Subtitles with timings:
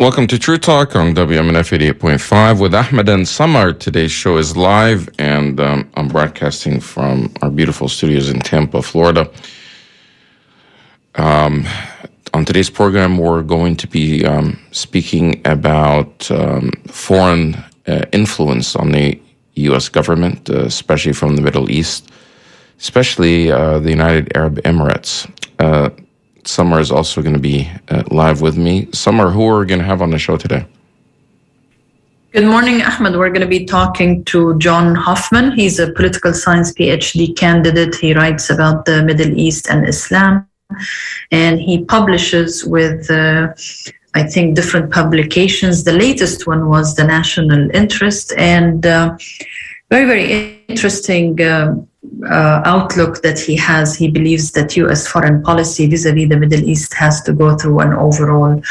[0.00, 3.72] Welcome to True Talk on WMNF 88.5 with Ahmed and Samar.
[3.72, 9.30] Today's show is live and um, I'm broadcasting from our beautiful studios in Tampa, Florida.
[11.14, 11.64] Um,
[12.34, 17.54] on today's program, we're going to be um, speaking about um, foreign
[17.86, 19.22] uh, influence on the
[19.54, 19.88] U.S.
[19.88, 22.10] government, uh, especially from the Middle East,
[22.80, 25.30] especially uh, the United Arab Emirates.
[26.46, 28.88] Samar is also going to be uh, live with me.
[28.92, 30.66] Samar, who are we going to have on the show today?
[32.32, 33.16] Good morning, Ahmed.
[33.16, 35.52] We're going to be talking to John Hoffman.
[35.52, 37.94] He's a political science PhD candidate.
[37.94, 40.46] He writes about the Middle East and Islam,
[41.30, 43.54] and he publishes with, uh,
[44.14, 45.84] I think, different publications.
[45.84, 49.16] The latest one was The National Interest, and uh,
[49.90, 51.40] very, very interesting.
[51.40, 51.86] Um,
[52.28, 55.06] uh, outlook that he has, he believes that U.S.
[55.06, 58.62] foreign policy vis-a-vis the Middle East has to go through an overall,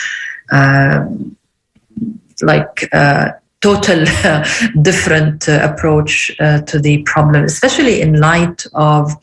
[0.52, 1.06] uh,
[2.42, 3.32] like, uh,
[3.64, 4.04] total
[4.82, 9.16] different uh, approach uh, to the problem, especially in light of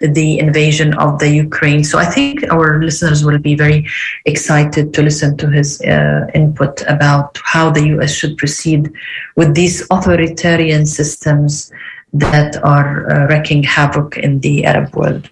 [0.00, 1.82] the invasion of the Ukraine.
[1.82, 3.86] So I think our listeners will be very
[4.24, 8.12] excited to listen to his uh, input about how the U.S.
[8.14, 8.92] should proceed
[9.34, 11.72] with these authoritarian systems
[12.12, 15.28] that are uh, wreaking havoc in the Arab world.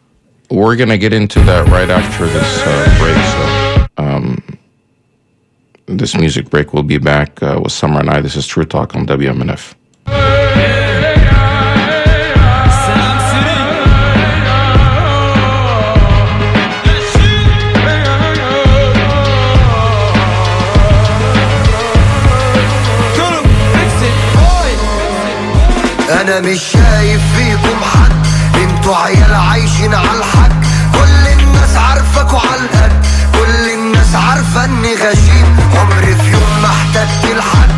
[0.50, 3.16] We're going to get into that right after this uh, break.
[3.34, 4.58] So, um,
[5.86, 8.20] this music break, we'll be back uh, with Samar and I.
[8.20, 9.74] This is True Talk on WMNF.
[26.36, 28.26] أنا مش شايف فيكم حد
[28.62, 30.48] أنتوا عيال عايشين على الحق.
[30.92, 35.56] كل الناس عارفك القد كل الناس عارفة إني غشيم.
[35.76, 37.68] عمري في يوم ما احتجت لحد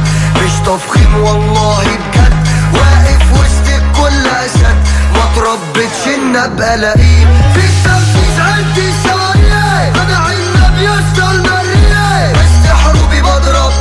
[0.44, 2.32] مش تفخيم والله بجد.
[2.74, 4.76] واقف وسط الكل أسد.
[5.14, 7.28] ما تربتش إن أبقى لئيم.
[7.54, 12.32] في التنفيذ عندي ثواني أنا عنب يسطا المرية.
[12.32, 13.72] وسط حروبي بضرب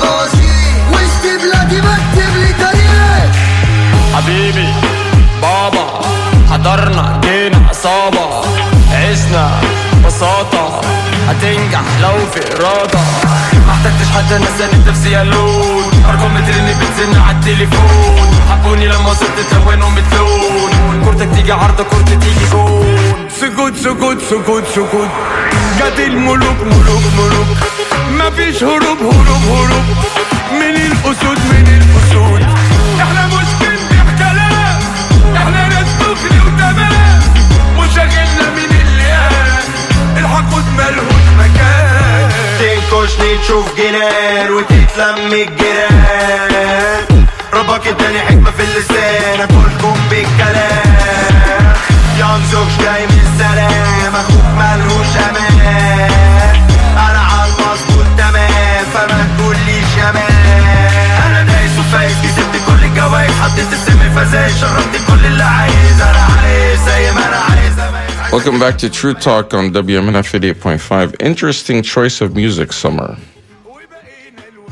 [0.92, 2.58] وسط بلادي بكتب لي
[4.18, 4.67] حبيبي.
[6.68, 8.42] حضرنا جينا عصابة
[8.92, 9.62] عشنا
[10.06, 10.82] بساطة
[11.28, 13.00] هتنجح لو في إرادة.
[13.68, 18.42] ما احتجتش حد أنا ساند نفسي يا لون أرقام بترني بتزن على التليفون.
[18.52, 21.04] حبوني لما وصلت تلونهم بتلون.
[21.04, 23.30] كورتك تيجي عرضة كورتي تيجي جون.
[23.42, 25.10] سكوت سكوت سكوت سكوت
[25.80, 27.58] جت الملوك ملوك ملوك.
[28.10, 29.86] مفيش هروب هروب هروب.
[30.52, 32.67] من الأسود من الأسود.
[37.98, 39.64] وشاغلنا من اللي قال
[40.18, 42.30] الحقود ملهوش مكان.
[42.60, 47.06] تنكشني تشوف جنان وتتلم الجيران؟
[47.54, 51.74] ربك اداني حكمة في اللسان اكلكم بالكلام.
[52.20, 56.12] ينزوج جاي من السلام أخوك ملهوش أمان.
[56.98, 60.10] أنا على المظبوط تمام فما تقوليش يا
[61.26, 66.02] أنا دايس وفايز كسبت كل الجوايز حطيت السم فزاي شربت كل اللي عايز.
[66.02, 67.77] أنا عايز زي ما أنا عايز.
[68.38, 71.24] Welcome back to True Talk on WMNF 88.5.
[71.24, 73.18] Interesting choice of music, Samar.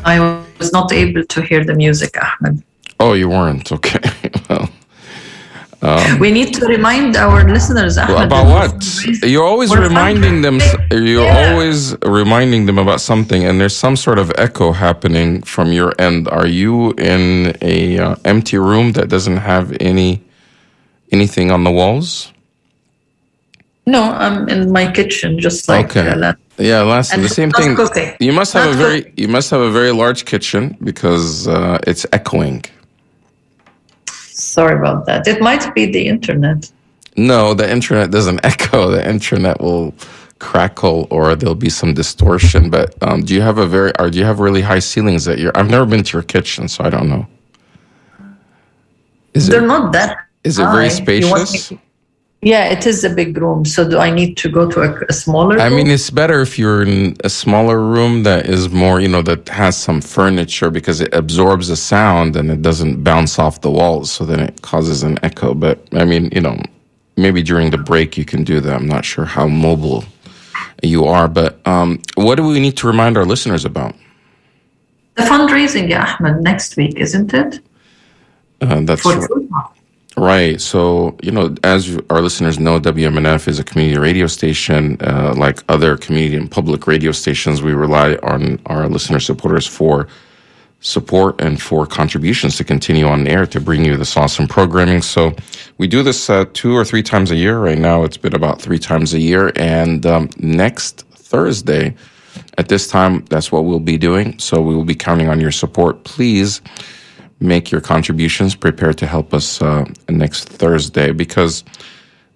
[0.06, 0.20] I
[0.59, 2.62] was not able to hear the music, Ahmed.
[3.00, 3.72] Oh, you weren't?
[3.72, 4.08] Okay.
[5.81, 8.28] well, we need to remind our listeners, Ahmed.
[8.28, 8.86] about what?
[9.24, 10.59] You're always reminding them.
[10.92, 11.50] You're Yeah.
[11.50, 16.28] always reminding them about something, and there's some sort of echo happening from your end.
[16.28, 20.22] Are you in a uh, empty room that doesn't have any
[21.12, 22.32] anything on the walls?
[23.88, 26.09] No, I'm in my kitchen, just like Okay.
[26.09, 27.75] uh, Yeah, last the same thing.
[27.75, 28.13] cooking.
[28.19, 29.13] You must have Not a very cooking.
[29.18, 32.63] you must have a very large kitchen because uh, it's echoing.
[34.07, 35.28] Sorry about that.
[35.28, 36.72] It might be the internet.
[37.16, 38.90] No, the internet doesn't echo.
[38.90, 39.94] The internet will
[40.40, 42.69] crackle or there'll be some distortion.
[42.69, 45.37] But um, do you have a very or do you have really high ceilings at
[45.40, 45.52] your?
[45.55, 47.26] I've never been to your kitchen, so I don't know.
[49.34, 50.17] Is it They're it not that.
[50.43, 51.29] is it very high.
[51.29, 51.73] Want me spacious?
[52.46, 53.66] Yeah, it is a big room.
[53.66, 55.59] So do I need to go to a, a smaller?
[55.59, 59.24] I mean, it's better if you're in a smaller room that is more, you know,
[59.24, 63.72] that has some furniture because it absorbs the sound and it doesn't bounce off the
[63.72, 64.12] walls.
[64.12, 65.56] So then it causes an echo.
[65.56, 66.62] But I mean, you know,
[67.18, 68.76] maybe during the break you can do that.
[68.76, 70.03] I'm not sure how mobile
[70.84, 71.28] you are.
[71.28, 73.96] But um, what do we need to remind our listeners about?
[75.16, 77.59] the fundraising, Ahmed, next week, isn't it?
[78.62, 79.50] Uh, that's For r- food.
[80.17, 80.62] Right.
[80.62, 84.97] So, you know, as our listeners know, WMNF is a community radio station.
[85.02, 90.08] Uh, like other community and public radio stations, we rely on our listener supporters for
[90.79, 95.02] support and for contributions to continue on air to bring you this awesome programming.
[95.02, 95.35] So,
[95.79, 97.59] we do this uh, two or three times a year.
[97.59, 99.52] Right now, it's been about three times a year.
[99.58, 101.94] And um, next Thursday,
[102.58, 104.40] at this time, that's what we'll be doing.
[104.40, 106.06] So, we will be counting on your support.
[106.06, 106.61] Please
[107.40, 108.55] make your contributions.
[108.55, 111.64] Prepare to help us uh, next Thursday because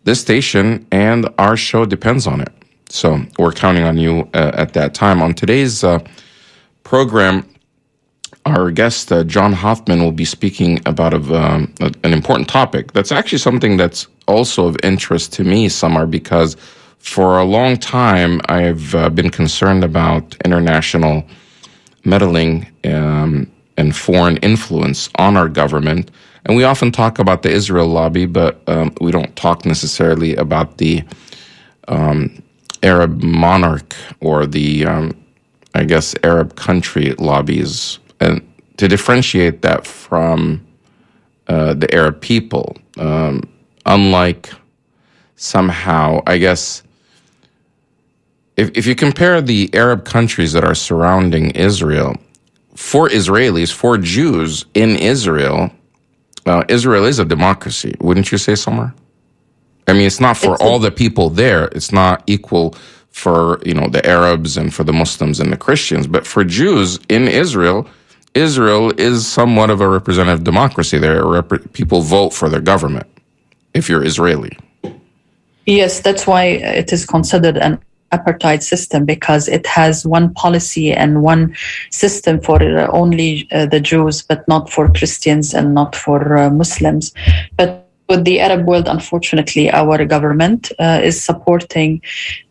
[0.03, 2.51] this station and our show depends on it.
[2.89, 5.21] So we're counting on you uh, at that time.
[5.21, 5.99] On today's uh,
[6.83, 7.47] program,
[8.45, 12.93] our guest uh, John Hoffman will be speaking about um, a- an important topic.
[12.93, 16.55] That's actually something that's also of interest to me, Samar, because
[16.97, 21.23] for a long time I've uh, been concerned about international
[22.05, 23.49] meddling um,
[23.79, 26.11] and foreign influence on our government.
[26.45, 30.77] And we often talk about the Israel lobby, but um, we don't talk necessarily about
[30.79, 31.03] the
[31.87, 32.43] um,
[32.83, 35.15] Arab monarch or the, um,
[35.75, 37.99] I guess, Arab country lobbies.
[38.19, 38.45] And
[38.77, 40.65] to differentiate that from
[41.47, 43.43] uh, the Arab people, um,
[43.85, 44.51] unlike
[45.37, 46.83] somehow, I guess,
[48.57, 52.15] if, if you compare the Arab countries that are surrounding Israel,
[52.79, 55.71] for Israelis, for Jews in Israel,
[56.45, 57.95] uh, Israel is a democracy.
[57.99, 58.95] Wouldn't you say, Samar?
[59.87, 61.65] I mean, it's not for It's a- all the people there.
[61.77, 62.75] It's not equal
[63.11, 66.99] for you know the Arabs and for the Muslims and the Christians, but for Jews
[67.09, 67.87] in Israel,
[68.35, 70.97] Israel is somewhat of a representative democracy.
[70.99, 73.07] There, rep- people vote for their government.
[73.73, 74.57] If you're Israeli,
[75.65, 76.45] Yes, that's why
[76.81, 77.79] it is considered an
[78.11, 81.55] apartheid system because it has one policy and one
[81.89, 86.49] system for uh, only uh, the Jews, but not for Christians and not for uh,
[86.49, 87.13] Muslims.
[87.57, 92.01] But with the Arab world, unfortunately, our government uh, is supporting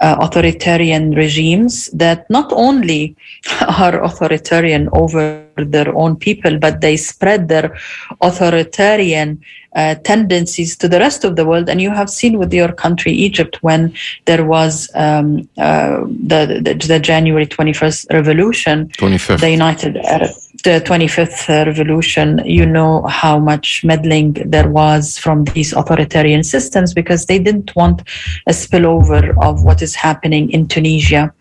[0.00, 3.16] uh, authoritarian regimes that not only
[3.78, 7.76] are authoritarian over their own people, but they spread their
[8.20, 9.42] authoritarian
[9.74, 11.68] uh, tendencies to the rest of the world.
[11.68, 13.94] And you have seen with your country, Egypt, when
[14.24, 16.00] there was um, uh,
[16.30, 19.40] the, the the January twenty first revolution, twenty fifth.
[19.40, 20.30] the United Arab,
[20.68, 26.92] the 25th uh, revolution, you know how much meddling there was from these authoritarian systems
[26.92, 28.02] because they didn't want
[28.46, 31.32] a spillover of what is happening in Tunisia.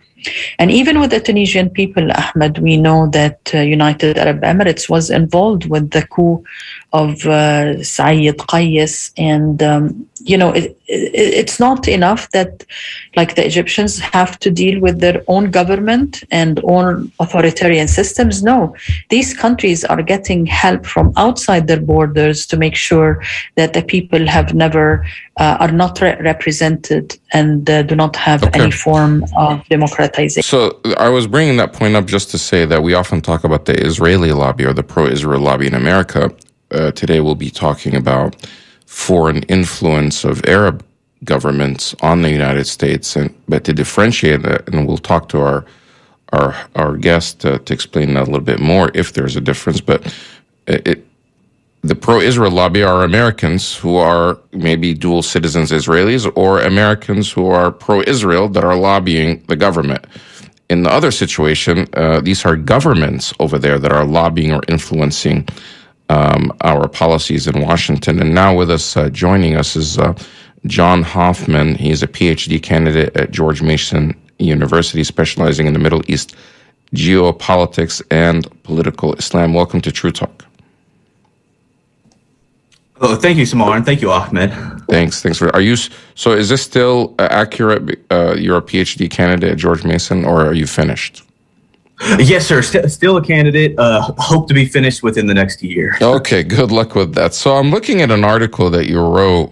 [0.59, 5.09] And even with the Tunisian people, Ahmed, we know that uh, United Arab Emirates was
[5.09, 6.41] involved with the coup
[7.03, 7.83] of uh,
[8.51, 8.93] Qais.
[9.33, 9.81] And, um,
[10.31, 10.65] you know, it,
[10.95, 11.11] it,
[11.41, 12.51] it's not enough that,
[13.19, 16.11] like, the Egyptians have to deal with their own government
[16.41, 18.35] and own authoritarian systems.
[18.51, 18.57] No,
[19.13, 23.11] these countries are getting help from outside their borders to make sure
[23.59, 24.85] that the people have never,
[25.43, 27.05] uh, are not re- represented
[27.39, 28.61] and uh, do not have Okay.
[28.61, 29.13] any form
[29.45, 30.47] of democratization.
[30.55, 30.59] So
[31.07, 33.75] I was bringing that point up just to say that we often talk about the
[33.89, 36.19] Israeli lobby or the pro-Israel lobby in America.
[36.71, 38.35] Uh, today we'll be talking about
[38.85, 40.83] foreign influence of Arab
[41.23, 45.65] governments on the United States, and but to differentiate that, and we'll talk to our
[46.33, 49.79] our our guest uh, to explain that a little bit more if there's a difference.
[49.79, 50.13] But
[50.67, 51.05] it,
[51.83, 57.71] the pro-Israel lobby are Americans who are maybe dual citizens Israelis or Americans who are
[57.71, 60.05] pro-Israel that are lobbying the government.
[60.69, 65.47] In the other situation, uh, these are governments over there that are lobbying or influencing
[66.09, 68.21] um, our policies in Washington.
[68.21, 70.13] And now with us, uh, joining us is uh,
[70.65, 71.75] John Hoffman.
[71.75, 76.35] He's a PhD candidate at George Mason University, specializing in the Middle East
[76.95, 79.53] geopolitics and political Islam.
[79.53, 80.45] Welcome to True Talk.
[82.99, 84.51] Oh, thank you, Samar, and thank you, Ahmed.
[84.89, 85.21] Thanks.
[85.21, 85.53] Thanks for.
[85.53, 86.31] Are you so?
[86.31, 87.99] Is this still uh, accurate?
[88.09, 91.23] Uh, you're a PhD candidate at George Mason, or are you finished?
[92.19, 92.61] Yes, sir.
[92.61, 93.77] St- still a candidate.
[93.77, 95.97] Uh, hope to be finished within the next year.
[96.01, 96.43] Okay.
[96.43, 97.33] Good luck with that.
[97.33, 99.51] So I'm looking at an article that you wrote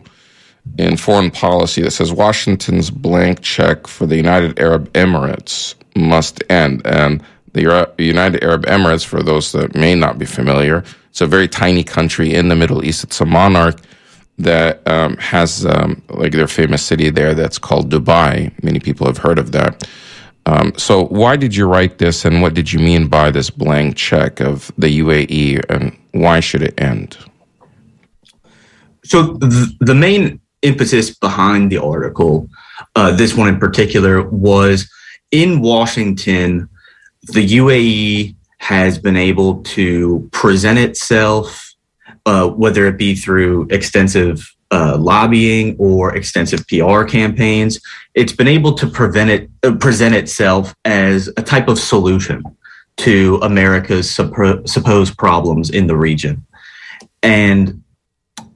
[0.77, 6.81] in Foreign Policy that says Washington's blank check for the United Arab Emirates must end,
[6.85, 7.23] and
[7.53, 11.83] the United Arab Emirates, for those that may not be familiar, it's a very tiny
[11.83, 13.03] country in the Middle East.
[13.03, 13.79] It's a monarch
[14.37, 18.51] that um, has um, like their famous city there that's called Dubai.
[18.61, 19.87] Many people have heard of that.
[20.47, 23.95] Um, so, why did you write this, and what did you mean by this blank
[23.95, 27.17] check of the UAE, and why should it end?
[29.05, 32.49] So th- the main impetus behind the article,
[32.95, 34.89] uh, this one in particular, was
[35.31, 36.67] in Washington,
[37.23, 41.73] the UAE has been able to present itself
[42.25, 47.79] uh, whether it be through extensive uh, lobbying or extensive PR campaigns,
[48.13, 52.43] it's been able to prevent it, uh, present itself as a type of solution
[52.97, 56.45] to America's suppo- supposed problems in the region.
[57.21, 57.83] And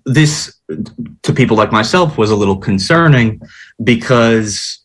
[0.06, 0.58] this,
[1.24, 3.42] to people like myself, was a little concerning
[3.84, 4.80] because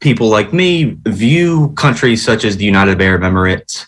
[0.00, 3.86] people like me view countries such as the United Arab Emirates,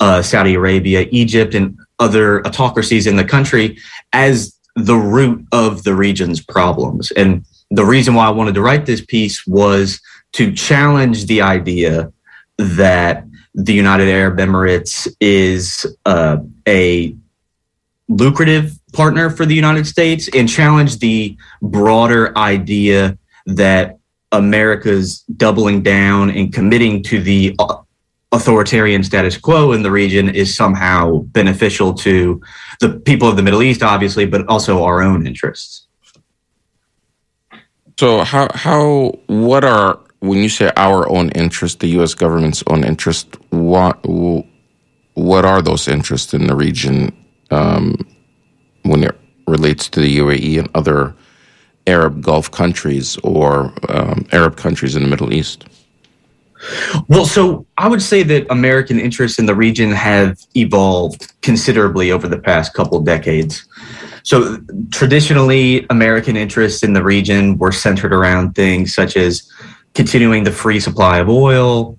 [0.00, 3.78] uh, Saudi Arabia, Egypt, and other autocracies in the country
[4.12, 7.10] as the root of the region's problems.
[7.12, 10.00] And the reason why I wanted to write this piece was
[10.32, 12.12] to challenge the idea
[12.58, 16.36] that the United Arab Emirates is uh,
[16.68, 17.16] a
[18.08, 23.98] lucrative partner for the United States and challenge the broader idea that
[24.32, 27.56] America's doubling down and committing to the
[28.36, 32.40] authoritarian status quo in the region is somehow beneficial to
[32.80, 35.86] the people of the Middle East, obviously, but also our own interests.
[37.98, 42.14] So, how how what are when you say our own interest, the U.S.
[42.14, 43.36] government's own interest?
[43.50, 43.98] What
[45.14, 47.10] what are those interests in the region
[47.50, 47.96] um,
[48.82, 49.16] when it
[49.46, 51.14] relates to the UAE and other
[51.86, 55.64] Arab Gulf countries or um, Arab countries in the Middle East?
[57.08, 62.28] Well, so I would say that American interests in the region have evolved considerably over
[62.28, 63.66] the past couple decades.
[64.22, 64.58] So
[64.90, 69.50] traditionally, American interests in the region were centered around things such as
[69.94, 71.96] continuing the free supply of oil,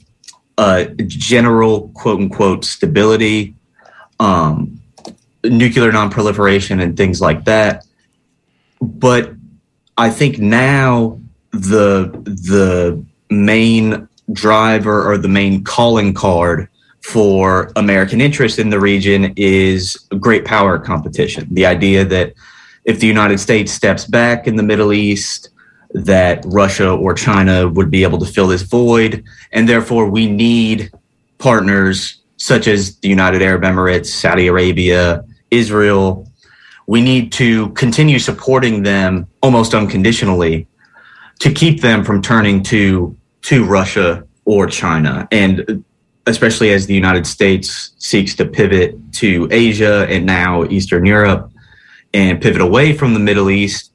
[0.58, 3.56] uh, general quote unquote stability,
[4.20, 4.80] um,
[5.44, 7.86] nuclear nonproliferation, and things like that.
[8.82, 9.34] But
[9.98, 11.20] I think now
[11.52, 16.68] the the main driver or the main calling card
[17.04, 21.48] for American interest in the region is great power competition.
[21.52, 22.34] The idea that
[22.84, 25.50] if the United States steps back in the Middle East,
[25.92, 29.24] that Russia or China would be able to fill this void.
[29.52, 30.92] And therefore, we need
[31.38, 36.30] partners such as the United Arab Emirates, Saudi Arabia, Israel.
[36.88, 40.68] We need to continue supporting them almost unconditionally
[41.40, 43.16] to keep them from turning to
[43.48, 45.26] to Russia or China.
[45.32, 45.82] And
[46.26, 51.50] especially as the United States seeks to pivot to Asia and now Eastern Europe
[52.14, 53.94] and pivot away from the Middle East,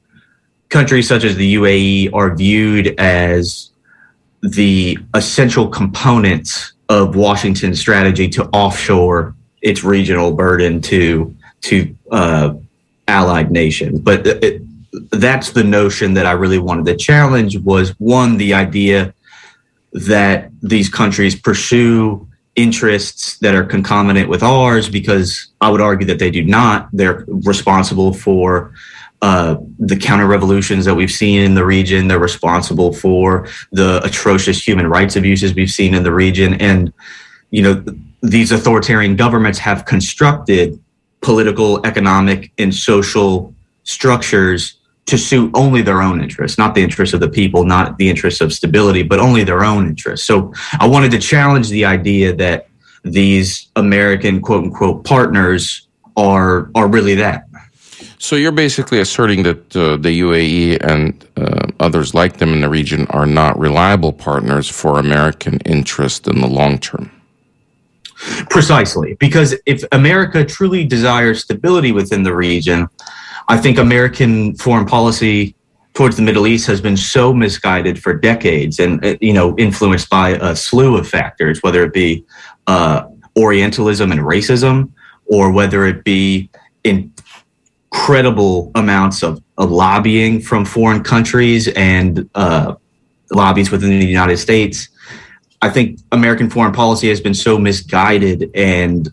[0.69, 3.69] countries such as the UAE are viewed as
[4.41, 12.55] the essential components of Washington's strategy to offshore its regional burden to to uh,
[13.07, 13.99] allied nations.
[13.99, 14.63] But it,
[15.11, 19.13] that's the notion that I really wanted to challenge was one the idea
[19.93, 26.19] that these countries pursue interests that are concomitant with ours because I would argue that
[26.19, 26.89] they do not.
[26.93, 28.73] They're responsible for
[29.21, 32.07] uh, the counter revolutions that we've seen in the region.
[32.07, 36.55] They're responsible for the atrocious human rights abuses we've seen in the region.
[36.55, 36.91] And,
[37.49, 37.83] you know,
[38.21, 40.79] these authoritarian governments have constructed
[41.21, 47.19] political, economic, and social structures to suit only their own interests, not the interests of
[47.19, 50.25] the people, not the interests of stability, but only their own interests.
[50.25, 52.67] So I wanted to challenge the idea that
[53.03, 57.47] these American quote unquote partners are are really that.
[58.17, 62.69] So you're basically asserting that uh, the UAE and uh, others like them in the
[62.69, 67.11] region are not reliable partners for American interest in the long term.
[68.49, 72.87] Precisely, because if America truly desires stability within the region,
[73.47, 75.55] I think American foreign policy
[75.93, 80.09] towards the Middle East has been so misguided for decades, and uh, you know, influenced
[80.09, 82.25] by a slew of factors, whether it be
[82.67, 83.03] uh,
[83.37, 84.91] Orientalism and racism,
[85.25, 86.49] or whether it be
[86.83, 92.75] incredible amounts of, of lobbying from foreign countries and uh,
[93.31, 94.89] lobbies within the United States.
[95.61, 99.11] I think American foreign policy has been so misguided and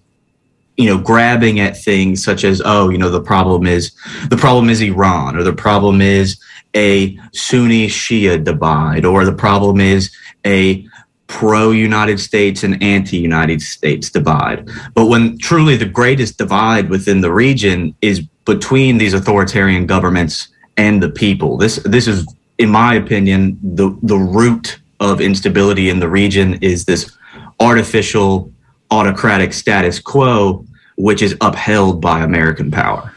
[0.80, 3.92] you know, grabbing at things such as, oh, you know, the problem is
[4.30, 6.38] the problem is Iran, or the problem is
[6.74, 10.10] a Sunni Shia divide, or the problem is
[10.46, 10.86] a
[11.26, 14.70] pro United States and anti United States divide.
[14.94, 21.02] But when truly the greatest divide within the region is between these authoritarian governments and
[21.02, 26.08] the people, this this is, in my opinion, the the root of instability in the
[26.08, 27.14] region is this
[27.60, 28.50] artificial
[28.90, 30.64] autocratic status quo
[31.00, 33.14] which is upheld by American power.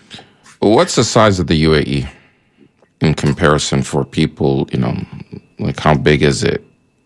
[0.60, 2.10] What's the size of the UAE
[3.02, 4.68] in comparison for people?
[4.72, 4.96] You know,
[5.60, 6.64] like how big is it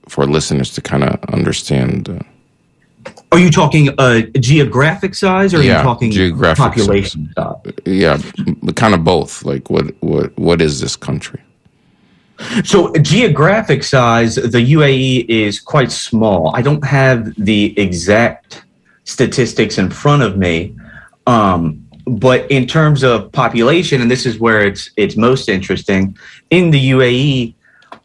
[0.08, 2.10] for listeners to kind of understand?
[2.10, 2.20] Uh...
[3.32, 7.58] Are you talking uh, geographic size, or are Yeah, you talking geographic population size?
[7.86, 8.22] Yeah,
[8.76, 9.44] kind of both.
[9.44, 11.42] Like, what what what is this country?
[12.64, 16.56] So geographic size, the UAE is quite small.
[16.56, 18.64] I don't have the exact
[19.08, 20.76] statistics in front of me,
[21.26, 26.16] um, but in terms of population, and this is where it's it's most interesting,
[26.50, 27.56] in the UAE,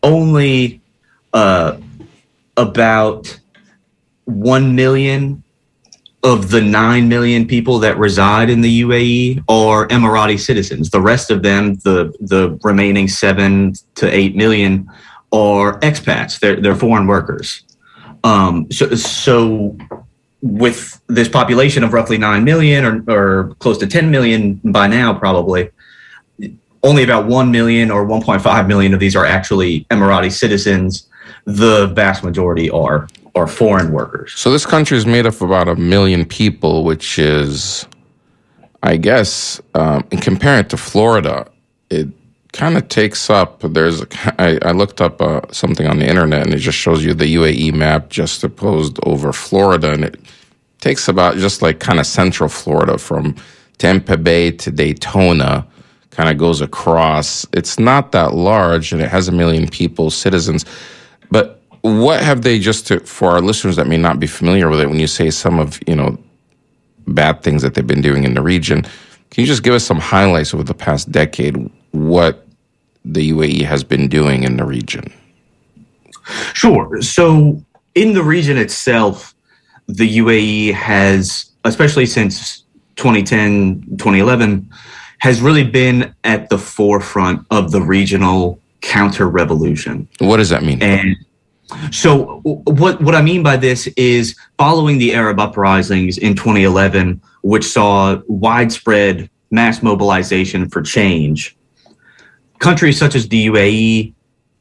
[0.03, 0.81] only
[1.33, 1.77] uh,
[2.57, 3.39] about
[4.25, 5.43] one million
[6.25, 10.91] of the 9 million people that reside in the UAE are Emirati citizens.
[10.91, 14.89] The rest of them, the the remaining 7 to 8 million
[15.33, 16.39] are expats.
[16.39, 17.65] They're they're foreign workers.
[18.25, 19.77] Um, so so
[20.43, 25.15] with this population of roughly 9 million or, or close to 10 million by now
[25.15, 25.71] probably
[26.83, 31.09] only about 1 million or 1.5 million of these are actually Emirati citizens.
[31.45, 34.35] The vast majority are are foreign workers.
[34.37, 37.87] So this country is made up of about a million people, which is,
[38.83, 41.51] I guess, um, compare it to Florida,
[41.89, 42.09] it
[42.53, 43.61] kind of takes up.
[43.63, 44.03] There's,
[44.39, 47.75] I looked up uh, something on the internet, and it just shows you the UAE
[47.75, 50.21] map just opposed over Florida, and it
[50.81, 53.37] takes about just like kind of central Florida from
[53.79, 55.67] Tampa Bay to Daytona.
[56.11, 57.47] Kind of goes across.
[57.55, 60.67] It's not that large, and it has a million people, citizens,
[61.31, 64.81] but what have they just to, for our listeners that may not be familiar with
[64.81, 66.17] it when you say some of you know
[67.09, 69.99] bad things that they've been doing in the region can you just give us some
[69.99, 71.57] highlights over the past decade
[71.93, 72.47] what
[73.05, 75.13] the UAE has been doing in the region
[76.55, 77.03] Sure.
[77.03, 77.63] So
[77.95, 79.35] in the region itself,
[79.89, 82.63] the UAE has, especially since
[82.97, 84.69] 2010, 2011,
[85.19, 90.09] has really been at the forefront of the regional counter revolution.
[90.19, 91.17] what does that mean And
[91.93, 97.65] so what what I mean by this is following the Arab uprisings in 2011, which
[97.65, 101.57] saw widespread mass mobilization for change,
[102.63, 104.15] countries such as the UAE,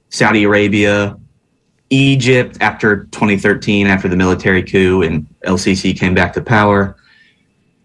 [0.10, 1.18] Saudi Arabia,
[1.92, 6.98] Egypt after 2013, after the military coup and el-Sisi came back to power,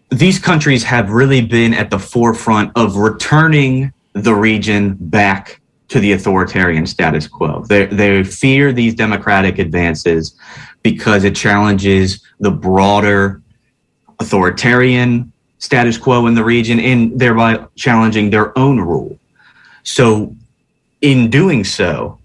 [0.09, 6.13] these countries have really been at the forefront of returning the region back to the
[6.13, 7.63] authoritarian status quo.
[7.69, 10.35] They, they fear these democratic advances
[10.81, 13.41] because it challenges the broader
[14.19, 19.17] authoritarian status quo in the region and thereby challenging their own rule.
[19.87, 20.35] So,
[20.99, 22.19] in doing so,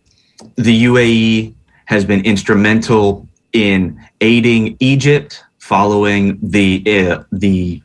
[0.56, 7.80] the UAE has been instrumental in aiding Egypt following the uh, the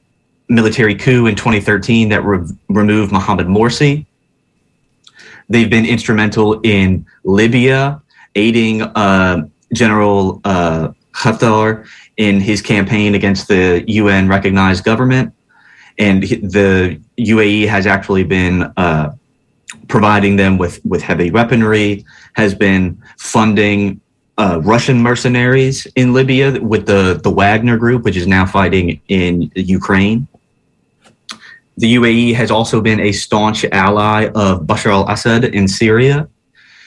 [0.49, 4.07] military coup in 2013 that re- removed Mohamed Morsi.
[5.47, 8.01] They've been instrumental in Libya,
[8.33, 11.85] aiding uh, General uh, Haftar
[12.17, 15.35] in his campaign against the UN recognized government.
[15.99, 19.11] And the UAE has actually been uh,
[19.87, 23.99] providing them with, with heavy weaponry, has been funding
[24.37, 29.51] uh, Russian mercenaries in Libya with the, the Wagner group, which is now fighting in
[29.55, 30.27] Ukraine.
[31.77, 36.27] The UAE has also been a staunch ally of Bashar al Assad in Syria.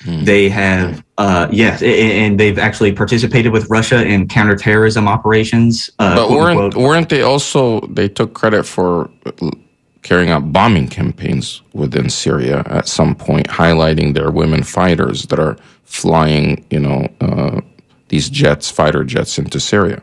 [0.05, 5.91] They have, uh, yes, and they've actually participated with Russia in counterterrorism operations.
[5.99, 9.11] Uh, but weren't weren't they also they took credit for
[10.03, 15.57] carrying out bombing campaigns within Syria at some point highlighting their women fighters that are
[15.85, 17.61] flying you know uh,
[18.09, 20.03] these jets fighter jets into Syria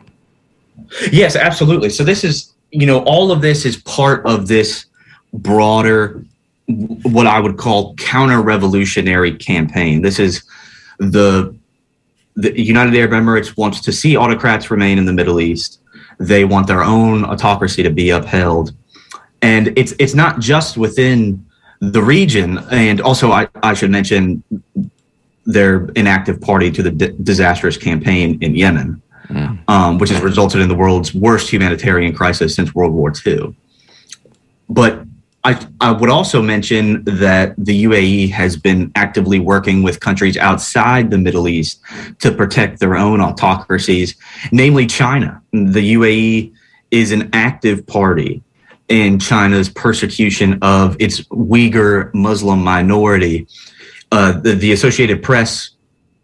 [1.10, 1.90] Yes, absolutely.
[1.90, 4.86] So this is, you know, all of this is part of this
[5.32, 6.24] broader,
[6.66, 10.02] what I would call counter-revolutionary campaign.
[10.02, 10.42] This is
[10.98, 11.54] the
[12.36, 15.80] the United Arab Emirates wants to see autocrats remain in the Middle East.
[16.20, 18.72] They want their own autocracy to be upheld,
[19.42, 21.44] and it's it's not just within
[21.80, 22.58] the region.
[22.70, 24.42] And also, I, I should mention
[25.46, 29.00] they're an active party to the di- disastrous campaign in Yemen
[29.68, 33.54] um, which has resulted in the world's worst humanitarian crisis since World War II.
[34.68, 35.04] But
[35.44, 41.10] I, I would also mention that the UAE has been actively working with countries outside
[41.10, 41.80] the Middle East
[42.20, 44.16] to protect their own autocracies,
[44.50, 45.40] namely China.
[45.52, 46.52] The UAE
[46.90, 48.42] is an active party
[48.88, 53.46] in China's persecution of its Uyghur Muslim minority.
[54.10, 55.70] Uh, the, the Associated Press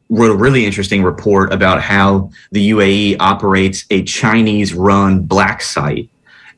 [0.09, 6.09] wrote a really interesting report about how the UAE operates a Chinese run black site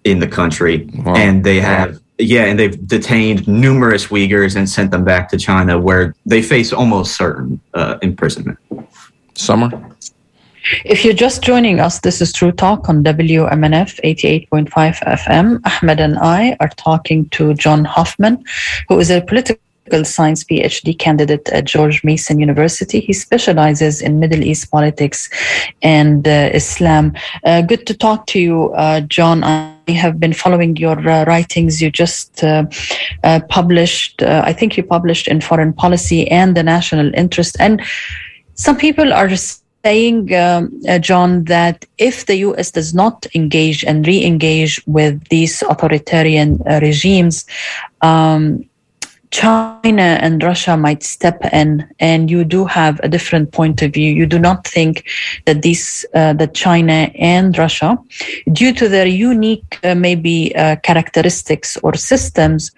[0.05, 0.89] in the country.
[0.95, 1.15] Wow.
[1.15, 5.79] And they have, yeah, and they've detained numerous Uyghurs and sent them back to China
[5.79, 8.59] where they face almost certain uh, imprisonment.
[9.35, 9.97] Samar
[10.85, 15.61] If you're just joining us, this is True Talk on WMNF 88.5 FM.
[15.65, 18.45] Ahmed and I are talking to John Hoffman,
[18.89, 19.61] who is a political
[20.03, 22.99] science PhD candidate at George Mason University.
[22.99, 25.31] He specializes in Middle East politics
[25.83, 27.13] and uh, Islam.
[27.45, 29.45] Uh, good to talk to you, uh, John.
[29.45, 31.81] I have been following your uh, writings.
[31.81, 32.65] You just uh,
[33.23, 37.57] uh, published, I think you published in Foreign Policy and the National Interest.
[37.61, 37.83] And
[38.55, 39.29] some people are
[39.87, 40.63] saying, um,
[41.09, 46.51] John, that if the US does not engage and re engage with these authoritarian
[46.87, 47.37] regimes,
[48.03, 48.43] um,
[49.31, 51.69] China and Russia might step in,
[52.11, 54.11] and you do have a different point of view.
[54.21, 54.93] You do not think
[55.47, 56.99] that these, uh, that China
[57.35, 57.91] and Russia,
[58.61, 62.73] due to their unique, uh, maybe uh, characteristics or systems,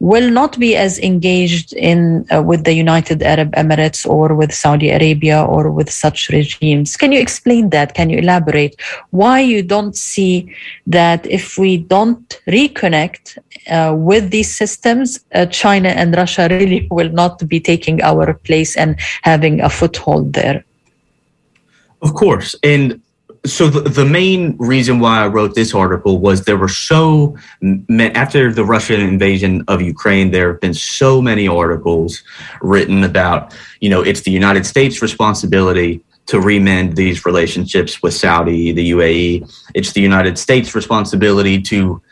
[0.00, 4.90] will not be as engaged in uh, with the United Arab Emirates or with Saudi
[4.90, 6.96] Arabia or with such regimes.
[6.96, 7.94] Can you explain that?
[7.94, 8.80] Can you elaborate
[9.10, 10.54] why you don't see
[10.86, 13.38] that if we don't reconnect
[13.70, 18.76] uh, with these systems, uh, China and Russia really will not be taking our place
[18.76, 20.64] and having a foothold there?
[22.02, 23.00] Of course, and
[23.46, 27.36] so the, the main reason why I wrote this article was there were so
[28.00, 32.22] after the Russian invasion of Ukraine, there have been so many articles
[32.62, 38.72] written about, you know, it's the United States' responsibility to remend these relationships with Saudi,
[38.72, 39.50] the UAE.
[39.74, 42.02] It's the United States' responsibility to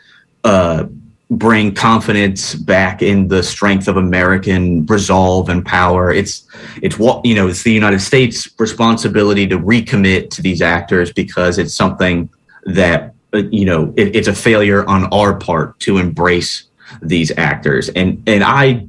[0.43, 0.85] uh,
[1.29, 6.11] bring confidence back in the strength of American resolve and power.
[6.11, 6.47] It's
[6.81, 7.47] it's what you know.
[7.47, 12.29] It's the United States' responsibility to recommit to these actors because it's something
[12.65, 16.65] that you know it, it's a failure on our part to embrace
[17.01, 17.89] these actors.
[17.89, 18.87] And and I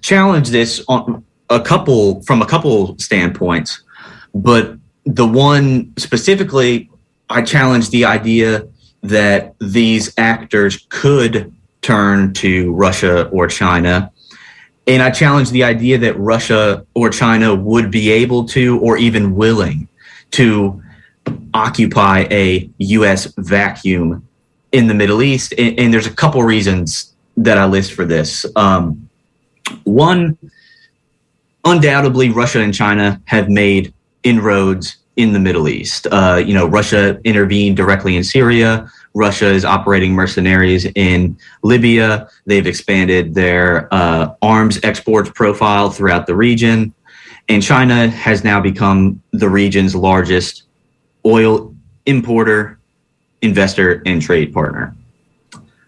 [0.00, 3.82] challenge this on a couple from a couple standpoints,
[4.34, 6.90] but the one specifically,
[7.30, 8.68] I challenge the idea
[9.02, 11.54] that these actors could
[11.88, 14.12] turn to Russia or China.
[14.86, 19.34] And I challenge the idea that Russia or China would be able to, or even
[19.34, 19.88] willing
[20.32, 20.82] to
[21.54, 23.32] occupy a U.S.
[23.38, 24.28] vacuum
[24.70, 25.54] in the Middle East.
[25.56, 28.44] And, and there's a couple reasons that I list for this.
[28.54, 29.08] Um,
[29.84, 30.36] one,
[31.64, 36.06] undoubtedly, Russia and China have made inroads in the Middle East.
[36.10, 38.90] Uh, you know, Russia intervened directly in Syria.
[39.18, 42.28] Russia is operating mercenaries in Libya.
[42.46, 46.94] They've expanded their uh, arms exports profile throughout the region.
[47.48, 50.62] And China has now become the region's largest
[51.26, 51.74] oil
[52.06, 52.78] importer,
[53.42, 54.94] investor, and trade partner.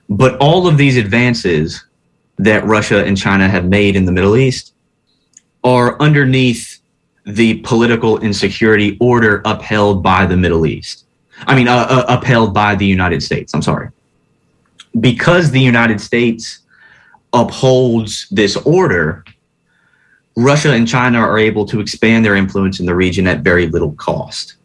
[0.08, 1.84] But all of these advances
[2.38, 4.74] that Russia and China have made in the Middle East
[5.62, 6.80] are underneath
[7.24, 11.04] the political insecurity order upheld by the Middle East.
[11.46, 13.54] I mean, uh, uh, upheld by the United States.
[13.54, 13.90] I'm sorry.
[14.98, 16.60] Because the United States
[17.32, 19.24] upholds this order,
[20.36, 23.92] Russia and China are able to expand their influence in the region at very little
[23.92, 24.56] cost.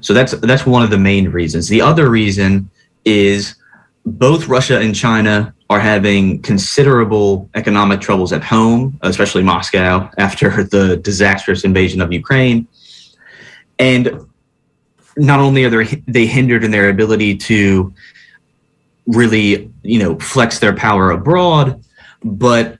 [0.00, 1.68] So that's that's one of the main reasons.
[1.68, 2.70] The other reason
[3.04, 3.56] is
[4.04, 10.96] both Russia and China are having considerable economic troubles at home, especially Moscow after the
[10.98, 12.66] disastrous invasion of Ukraine.
[13.78, 14.27] And
[15.18, 17.92] not only are they hindered in their ability to
[19.06, 21.82] really, you know, flex their power abroad,
[22.22, 22.78] but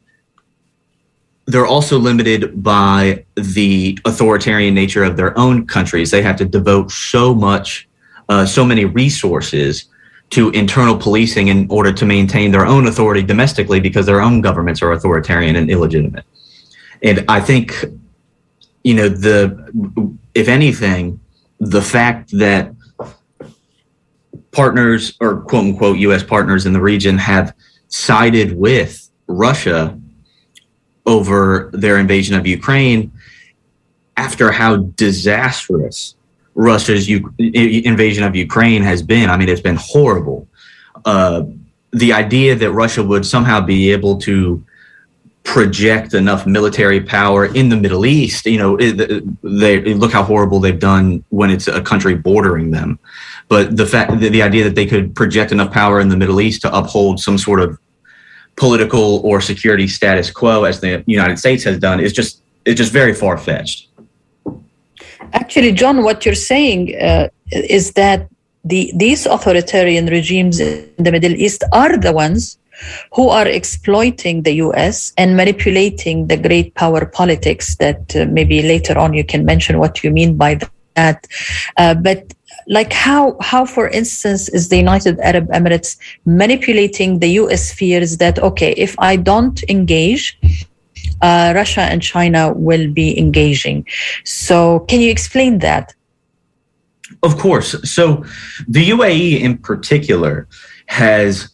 [1.46, 6.10] they're also limited by the authoritarian nature of their own countries.
[6.10, 7.88] They have to devote so much,
[8.28, 9.86] uh, so many resources
[10.30, 14.82] to internal policing in order to maintain their own authority domestically because their own governments
[14.82, 16.26] are authoritarian and illegitimate.
[17.02, 17.84] And I think,
[18.84, 21.18] you know, the if anything,
[21.60, 22.72] the fact that
[24.52, 27.54] partners or quote unquote US partners in the region have
[27.88, 29.98] sided with Russia
[31.06, 33.12] over their invasion of Ukraine
[34.16, 36.16] after how disastrous
[36.54, 39.30] Russia's U- invasion of Ukraine has been.
[39.30, 40.48] I mean, it's been horrible.
[41.04, 41.44] Uh,
[41.92, 44.64] the idea that Russia would somehow be able to
[45.48, 48.44] project enough military power in the Middle East.
[48.44, 52.98] You know, it, they look how horrible they've done when it's a country bordering them.
[53.48, 56.42] But the fact that the idea that they could project enough power in the Middle
[56.42, 57.78] East to uphold some sort of
[58.56, 62.92] political or security status quo, as the United States has done, is just it's just
[62.92, 63.88] very far fetched.
[65.32, 68.28] Actually, John, what you're saying uh, is that
[68.64, 72.58] the these authoritarian regimes in the Middle East are the ones
[73.12, 78.98] who are exploiting the US and manipulating the great power politics that uh, maybe later
[78.98, 80.58] on you can mention what you mean by
[80.94, 81.26] that.
[81.76, 82.34] Uh, but
[82.66, 88.38] like how how for instance is the united arab emirates manipulating the us fears that
[88.40, 90.38] okay if i don't engage
[91.22, 93.86] uh, russia and china will be engaging?
[94.24, 95.94] So can you explain that?
[97.22, 97.74] Of course.
[97.90, 98.24] So
[98.68, 100.46] the uae in particular
[100.86, 101.50] has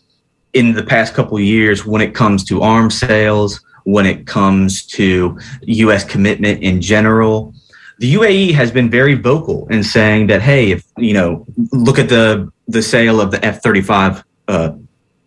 [0.55, 4.85] in the past couple of years when it comes to arms sales when it comes
[4.87, 7.55] to us commitment in general
[7.99, 12.09] the UAE has been very vocal in saying that, hey, if you know, look at
[12.09, 14.73] the the sale of the F thirty five, uh,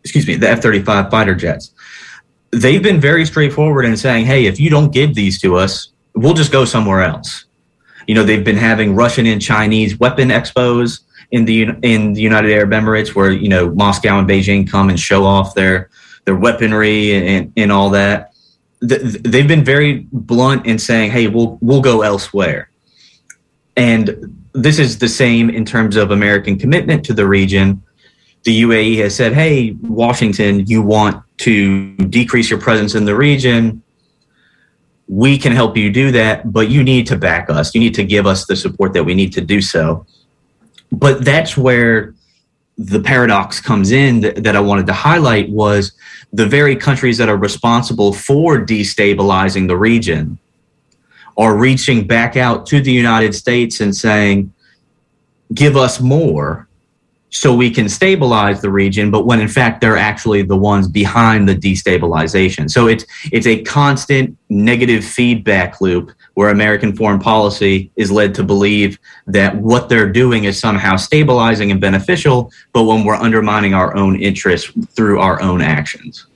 [0.04, 1.72] excuse me, the F thirty five fighter jets.
[2.52, 6.34] They've been very straightforward in saying, hey, if you don't give these to us, we'll
[6.34, 7.46] just go somewhere else.
[8.08, 12.52] You know, they've been having Russian and Chinese weapon expos in the in the United
[12.52, 15.90] Arab Emirates, where you know Moscow and Beijing come and show off their
[16.26, 18.34] their weaponry and, and all that
[18.82, 22.70] they've been very blunt in saying, "Hey, we'll we'll go elsewhere,"
[23.76, 27.82] and this is the same in terms of American commitment to the region.
[28.44, 33.82] The UAE has said, "Hey, Washington, you want to decrease your presence in the region."
[35.10, 37.74] We can help you do that, but you need to back us.
[37.74, 40.06] You need to give us the support that we need to do so.
[40.92, 42.14] But that's where
[42.78, 45.94] the paradox comes in that, that I wanted to highlight was
[46.32, 50.38] the very countries that are responsible for destabilizing the region
[51.38, 54.54] are reaching back out to the United States and saying,
[55.54, 56.68] give us more
[57.30, 61.48] so we can stabilize the region, but when in fact they're actually the ones behind
[61.48, 62.70] the destabilization.
[62.70, 68.44] So it's it's a constant negative feedback loop where American foreign policy is led to
[68.44, 73.96] believe that what they're doing is somehow stabilizing and beneficial, but when we're undermining our
[73.96, 76.28] own interests through our own actions.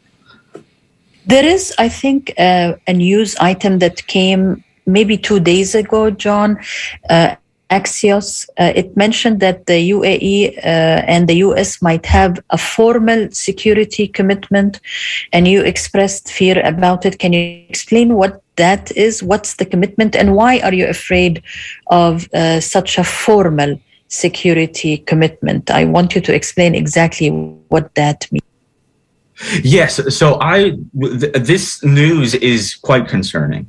[1.28, 6.60] There is, I think, uh, a news item that came maybe two days ago, John.
[7.10, 7.36] Uh,
[7.72, 10.62] Axios, uh, it mentioned that the UAE uh,
[11.08, 14.82] and the US might have a formal security commitment,
[15.32, 17.18] and you expressed fear about it.
[17.18, 19.24] Can you explain what that is?
[19.24, 21.42] What's the commitment, and why are you afraid
[21.88, 23.80] of uh, such a formal
[24.10, 25.72] security commitment?
[25.72, 27.30] I want you to explain exactly
[27.70, 28.44] what that means.
[29.64, 33.66] Yes, so I th- this news is quite concerning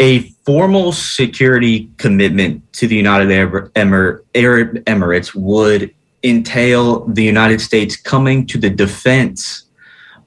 [0.00, 8.46] a formal security commitment to the United Arab, Emirates would entail the United States coming
[8.46, 9.64] to the defense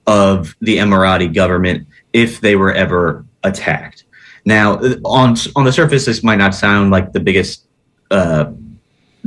[0.06, 4.04] of the Emirati government if they were ever attacked.
[4.46, 7.66] Now, on on the surface, this might not sound like the biggest
[8.12, 8.52] uh,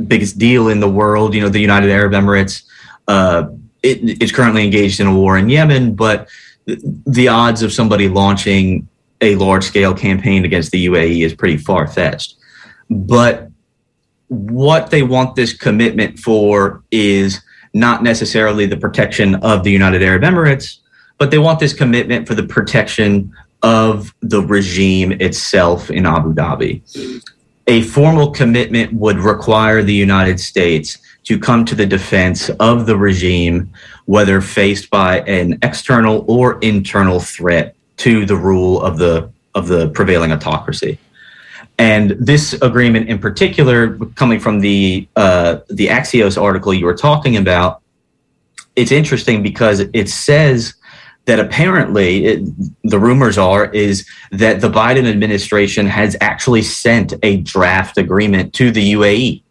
[0.07, 1.33] biggest deal in the world.
[1.33, 2.63] You know, the United Arab Emirates
[3.07, 3.47] uh,
[3.81, 6.29] it, it's currently engaged in a war in Yemen, but
[6.65, 8.87] the odds of somebody launching
[9.23, 12.35] a large scale campaign against the UAE is pretty far fetched.
[12.89, 13.49] But
[14.27, 17.41] what they want this commitment for is
[17.73, 20.79] not necessarily the protection of the United Arab Emirates,
[21.17, 23.33] but they want this commitment for the protection
[23.63, 26.81] of the regime itself in Abu Dhabi.
[27.67, 32.97] A formal commitment would require the United States to come to the defense of the
[32.97, 33.71] regime,
[34.03, 39.89] whether faced by an external or internal threat to the rule of the of the
[39.89, 40.97] prevailing autocracy.
[41.79, 47.37] And this agreement, in particular, coming from the uh, the Axios article you were talking
[47.37, 47.81] about,
[48.75, 50.75] it's interesting because it says
[51.25, 52.45] that apparently it,
[52.83, 58.71] the rumors are is that the Biden administration has actually sent a draft agreement to
[58.71, 59.41] the UAE.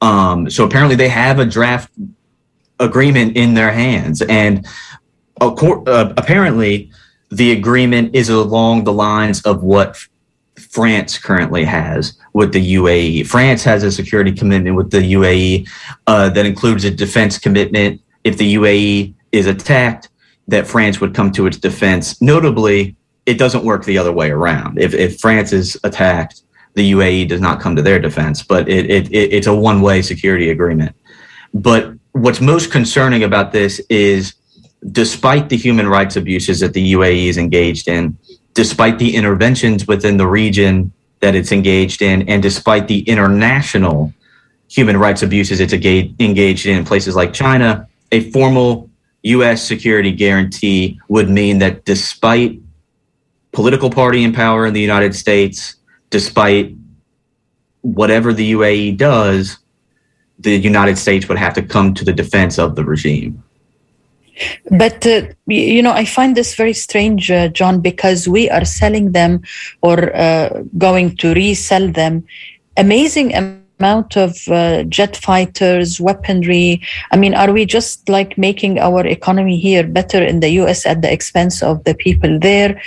[0.00, 1.90] Um, so apparently they have a draft
[2.80, 4.66] agreement in their hands, and
[5.40, 6.90] uh, apparently
[7.32, 9.96] the agreement is along the lines of what
[10.58, 13.26] France currently has with the UAE.
[13.26, 15.66] France has a security commitment with the UAE
[16.06, 18.02] uh, that includes a defense commitment.
[18.22, 20.10] If the UAE is attacked,
[20.48, 22.20] that France would come to its defense.
[22.20, 24.78] Notably, it doesn't work the other way around.
[24.78, 26.42] If, if France is attacked,
[26.74, 29.80] the UAE does not come to their defense, but it, it, it it's a one
[29.80, 30.94] way security agreement.
[31.54, 34.34] But what's most concerning about this is
[34.90, 38.16] despite the human rights abuses that the UAE is engaged in,
[38.54, 44.12] despite the interventions within the region that it's engaged in, and despite the international
[44.68, 48.90] human rights abuses it's engaged in in places like China, a formal
[49.22, 49.62] U.S.
[49.62, 52.58] security guarantee would mean that despite
[53.52, 55.76] political party in power in the United States,
[56.10, 56.74] despite
[57.82, 59.58] whatever the UAE does,
[60.38, 63.42] the United States would have to come to the defense of the regime.
[64.70, 69.12] But, uh, you know, I find this very strange, uh, John, because we are selling
[69.12, 69.42] them
[69.82, 72.24] or uh, going to resell them
[72.76, 73.34] amazing
[73.82, 76.80] amount of uh, jet fighters, weaponry.
[77.10, 81.02] I mean, are we just like making our economy here better in the US at
[81.02, 82.80] the expense of the people there?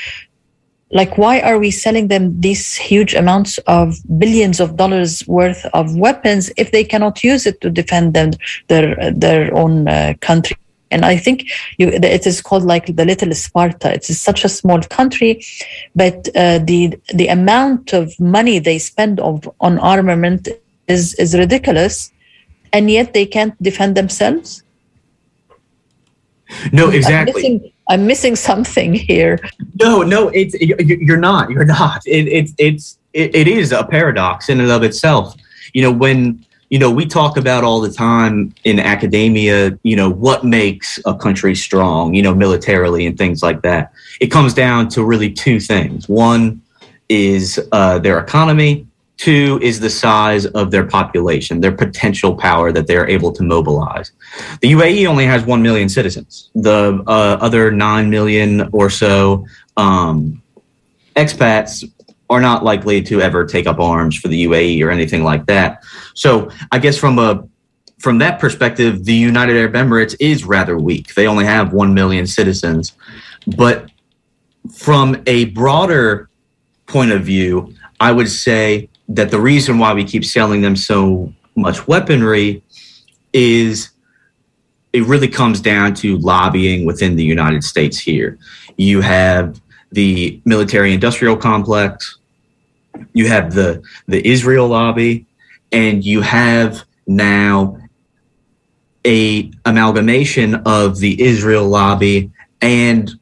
[0.91, 5.97] Like, why are we selling them these huge amounts of billions of dollars worth of
[5.97, 8.31] weapons if they cannot use it to defend them,
[8.67, 10.55] their their own uh, country?
[10.95, 11.37] And I think
[11.77, 13.93] you, it is called like the little Sparta.
[13.93, 15.43] It's such a small country,
[15.93, 20.47] but uh, the the amount of money they spend of, on armament
[20.87, 21.95] is is ridiculous,
[22.71, 24.63] and yet they can't defend themselves.
[26.71, 27.19] No, exactly.
[27.19, 29.37] I'm missing, I'm missing something here.
[29.83, 30.53] No, no, it's
[31.07, 31.49] you're not.
[31.49, 31.99] You're not.
[32.05, 35.35] It, it it's it, it is a paradox in and of itself.
[35.73, 39.77] You know when you know we talk about all the time in academia.
[39.83, 42.13] You know what makes a country strong.
[42.13, 43.93] You know militarily and things like that.
[44.19, 46.09] It comes down to really two things.
[46.09, 46.61] One
[47.07, 52.85] is uh, their economy, Two is the size of their population, their potential power that
[52.85, 54.11] they're able to mobilize.
[54.59, 56.49] The UAE only has 1 million citizens.
[56.53, 59.45] The uh, other 9 million or so
[59.77, 60.41] um,
[61.15, 61.89] expats
[62.29, 65.83] are not likely to ever take up arms for the UAE or anything like that.
[66.13, 67.47] So I guess from a
[67.99, 71.15] from that perspective, the United Arab Emirates is rather weak.
[71.15, 72.93] They only have 1 million citizens.
[73.55, 73.89] But
[74.75, 76.29] from a broader
[76.87, 81.33] point of view, I would say that the reason why we keep selling them so
[81.55, 82.63] much weaponry
[83.33, 83.91] is
[84.93, 88.37] it really comes down to lobbying within the United States here.
[88.77, 89.61] You have
[89.95, 92.17] the military industrial complex,
[93.13, 95.25] you have the the Israel lobby,
[95.71, 97.77] and you have now
[99.05, 102.31] a amalgamation of the Israel lobby
[102.61, 103.19] and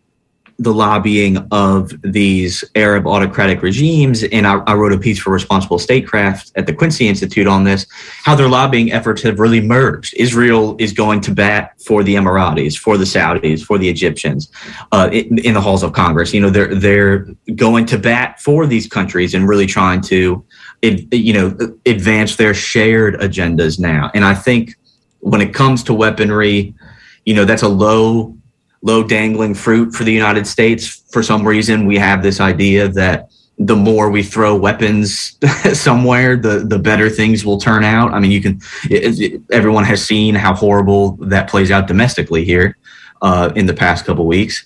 [0.63, 5.77] the lobbying of these Arab autocratic regimes, and I, I, wrote a piece for Responsible
[5.77, 7.85] Statecraft at the Quincy Institute on this,
[8.23, 10.13] how their lobbying efforts have really merged.
[10.15, 14.49] Israel is going to bat for the Emiratis, for the Saudis, for the Egyptians
[14.91, 16.33] uh, in, in, the halls of Congress.
[16.33, 20.43] You know, they're they're going to bat for these countries and really trying to,
[20.81, 24.09] you know, advance their shared agendas now.
[24.15, 24.75] And I think
[25.19, 26.73] when it comes to weaponry,
[27.25, 28.37] you know, that's a low
[28.83, 31.03] low dangling fruit for the United States.
[31.11, 35.37] For some reason, we have this idea that the more we throw weapons
[35.73, 38.13] somewhere, the the better things will turn out.
[38.13, 38.61] I mean, you can.
[38.89, 42.77] It, it, everyone has seen how horrible that plays out domestically here
[43.21, 44.65] uh, in the past couple weeks,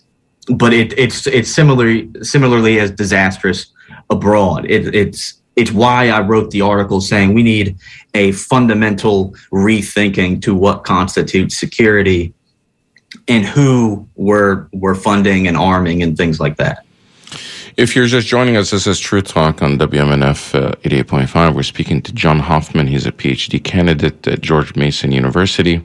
[0.50, 3.68] but it, it's it's similarly similarly as disastrous
[4.10, 4.66] abroad.
[4.70, 7.78] It, it's it's why I wrote the article saying we need
[8.14, 12.34] a fundamental rethinking to what constitutes security
[13.28, 16.86] and who we're we're funding and arming and things like that.
[17.78, 21.54] If you're just joining us, this is True Talk on WMNF uh, 88.5.
[21.54, 22.88] We're speaking to John Hoffman.
[22.88, 25.84] He's a PhD candidate at George Mason University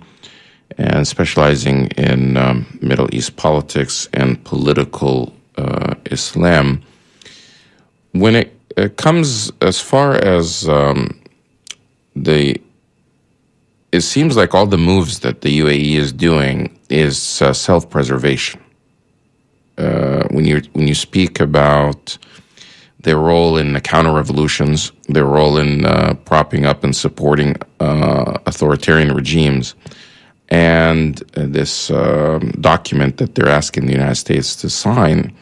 [0.79, 6.83] and specializing in um, Middle East politics and political uh, Islam.
[8.13, 11.21] When it, it, comes as far as um,
[12.17, 12.59] the
[13.93, 18.61] it seems like all the moves that the UAE is doing is uh, self-preservation.
[19.79, 22.19] Uh, when you when you speak about
[23.01, 28.39] their role in the counter revolutions, their role in uh, propping up and supporting uh,
[28.47, 29.75] authoritarian regimes,
[30.51, 35.35] and this um, document that they're asking the United States to sign,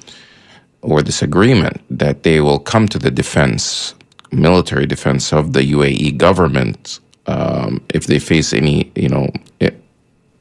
[0.83, 3.95] or this agreement that they will come to the defense,
[4.31, 9.29] military defense of the UAE government um, if they face any, you know,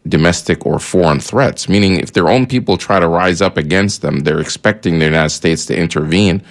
[0.09, 1.69] domestic or foreign threats.
[1.69, 5.29] Meaning, if their own people try to rise up against them, they're expecting the United
[5.29, 6.41] States to intervene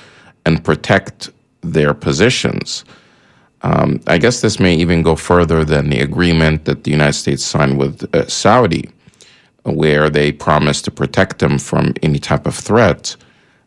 [0.47, 1.31] and protect
[1.63, 2.85] their positions.
[3.63, 7.45] Um, I guess this may even go further than the agreement that the United States
[7.45, 8.89] signed with uh, Saudi,
[9.65, 13.17] where they promised to protect them from any type of threat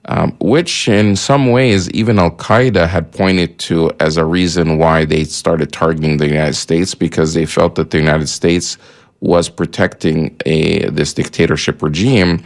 [0.05, 5.05] um, which in some ways even Al Qaeda had pointed to as a reason why
[5.05, 8.77] they started targeting the United States because they felt that the United States
[9.21, 12.43] was protecting a this dictatorship regime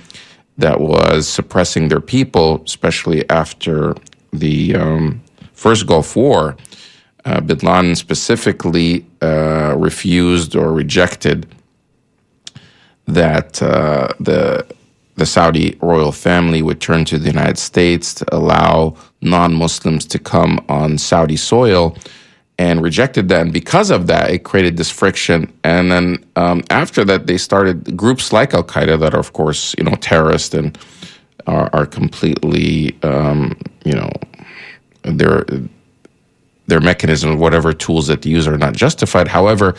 [0.57, 3.95] that was suppressing their people, especially after
[4.31, 5.21] the um,
[5.53, 6.55] first Gulf War.
[7.23, 11.47] Uh, Bin Laden specifically uh, refused or rejected
[13.07, 14.65] that uh, the
[15.15, 20.19] the Saudi royal family would turn to the United States to allow non Muslims to
[20.19, 21.97] come on Saudi soil
[22.57, 23.41] and rejected that.
[23.41, 25.51] And because of that, it created this friction.
[25.63, 29.75] And then um, after that, they started groups like Al Qaeda that are, of course,
[29.77, 30.77] you know, terrorists and
[31.47, 34.09] are, are completely, um, you know,
[35.03, 35.45] they're
[36.67, 39.27] their mechanism, whatever tools that they use are not justified.
[39.27, 39.75] However,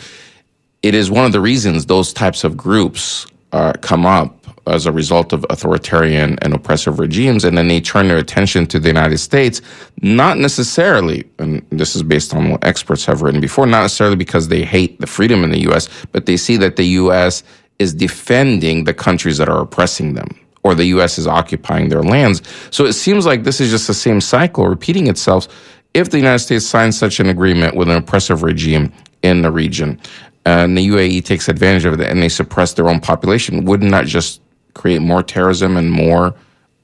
[0.83, 4.36] it is one of the reasons those types of groups uh, come up
[4.67, 8.79] as a result of authoritarian and oppressive regimes, and then they turn their attention to
[8.79, 9.61] the United States,
[10.01, 14.47] not necessarily, and this is based on what experts have written before, not necessarily because
[14.47, 17.43] they hate the freedom in the U.S., but they see that the U.S.
[17.79, 20.29] is defending the countries that are oppressing them,
[20.63, 21.17] or the U.S.
[21.17, 22.41] is occupying their lands.
[22.71, 25.47] So it seems like this is just the same cycle repeating itself.
[25.93, 28.91] If the United States signs such an agreement with an oppressive regime
[29.23, 29.99] in the region,
[30.45, 34.05] and the UAE takes advantage of it and they suppress their own population, wouldn't that
[34.05, 34.41] just
[34.77, 36.35] create more terrorism and more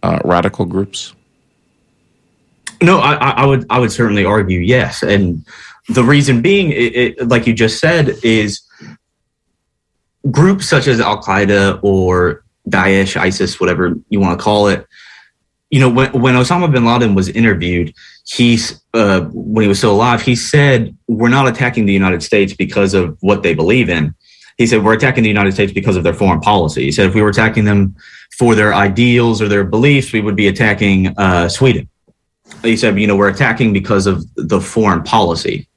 [0.02, 1.14] uh, radical groups?
[2.82, 5.46] No, I, I, would I would certainly argue yes, and
[5.88, 8.62] the reason being, it, it, like you just said, is
[10.32, 14.86] groups such as Al Qaeda or Daesh, ISIS, whatever you want to call it.
[15.70, 17.94] You know, when, when Osama bin Laden was interviewed,
[18.26, 22.54] he's uh, when he was still alive, he said, "We're not attacking the United States
[22.54, 24.14] because of what they believe in
[24.58, 26.84] he said we're attacking the United States because of their foreign policy.
[26.84, 27.96] He said if we were attacking them
[28.38, 31.90] for their ideals or their beliefs, we would be attacking uh, Sweden.
[32.62, 35.68] He said, you know, we're attacking because of the foreign policy.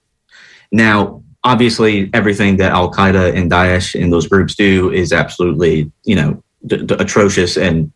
[0.73, 6.17] Now, obviously, everything that Al Qaeda and Daesh and those groups do is absolutely, you
[6.17, 7.93] know, d- d- atrocious and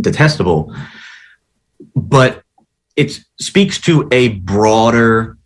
[0.00, 0.74] detestable.
[1.94, 2.42] But
[2.96, 5.36] it speaks to a broader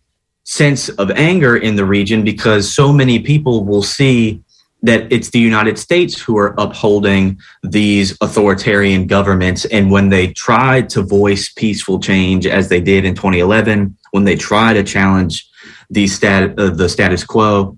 [0.43, 4.41] sense of anger in the region because so many people will see
[4.81, 9.65] that it's the United States who are upholding these authoritarian governments.
[9.65, 14.35] And when they tried to voice peaceful change, as they did in 2011, when they
[14.35, 15.47] try to challenge
[15.89, 17.77] the, stat- uh, the status quo,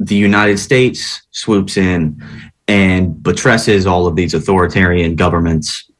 [0.00, 2.22] the United States swoops in
[2.66, 5.90] and buttresses all of these authoritarian governments,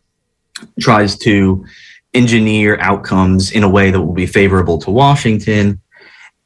[0.81, 1.65] tries to
[2.15, 5.81] engineer outcomes in a way that will be favorable to Washington.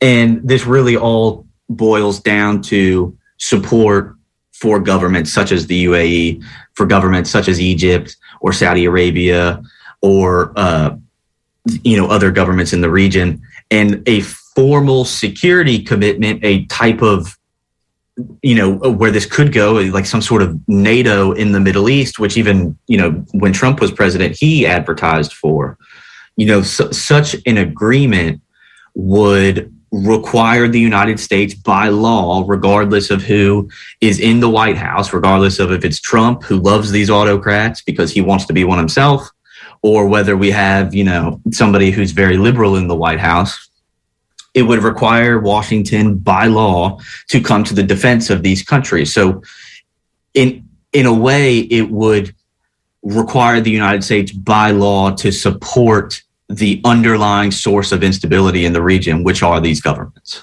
[0.00, 4.16] And this really all boils down to support
[4.52, 6.42] for governments such as the UAE,
[6.74, 9.62] for governments such as Egypt or Saudi Arabia,
[10.00, 10.96] or uh,
[11.82, 17.36] you know other governments in the region, and a formal security commitment, a type of
[18.42, 22.18] you know where this could go, like some sort of NATO in the Middle East,
[22.18, 25.76] which even you know when Trump was president, he advertised for.
[26.36, 28.42] You know, su- such an agreement
[28.94, 33.68] would require the United States by law, regardless of who
[34.00, 38.12] is in the White House, regardless of if it's Trump who loves these autocrats because
[38.12, 39.28] he wants to be one himself,
[39.82, 43.68] or whether we have, you know, somebody who's very liberal in the White House.
[44.54, 49.12] It would require Washington by law to come to the defense of these countries.
[49.12, 49.42] So
[50.32, 52.34] in in a way, it would
[53.02, 58.82] require the United States by law to support the underlying source of instability in the
[58.82, 60.42] region, which are these governments.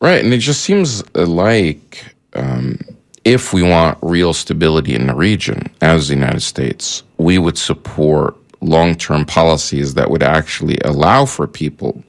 [0.00, 0.22] Right.
[0.22, 2.78] And it just seems like um,
[3.24, 8.36] if we want real stability in the region as the United States, we would support
[8.60, 12.02] long term policies that would actually allow for people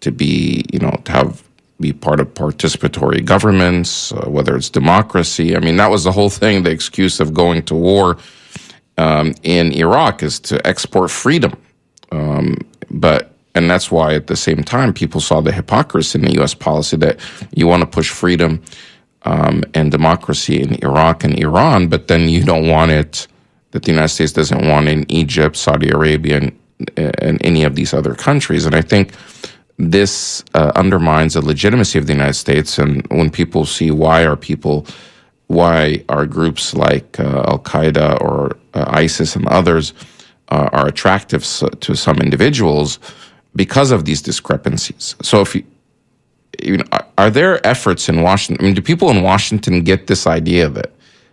[0.00, 1.42] to be, you know, to have
[1.80, 5.56] be part of participatory governments, uh, whether it's democracy.
[5.56, 6.62] I mean, that was the whole thing.
[6.62, 8.18] The excuse of going to war
[8.98, 11.56] um, in Iraq is to export freedom
[12.10, 12.56] um,
[12.90, 16.54] but and that's why at the same time people saw the hypocrisy in the U.S.
[16.54, 17.18] policy that
[17.54, 18.62] you want to push freedom
[19.24, 23.26] um, and democracy in Iraq and Iran, but then you don't want it
[23.72, 26.58] that the United States doesn't want in Egypt, Saudi Arabia, and,
[26.96, 28.66] and any of these other countries.
[28.66, 29.12] And I think
[29.76, 32.78] this uh, undermines the legitimacy of the United States.
[32.78, 34.86] And when people see why are people,
[35.46, 39.92] why are groups like uh, Al Qaeda or uh, ISIS and others
[40.50, 41.42] uh, are attractive
[41.80, 42.98] to some individuals
[43.56, 45.16] because of these discrepancies.
[45.22, 45.64] So, if you,
[46.62, 46.84] you know,
[47.18, 48.64] are there efforts in Washington?
[48.64, 50.92] I mean, do people in Washington get this idea that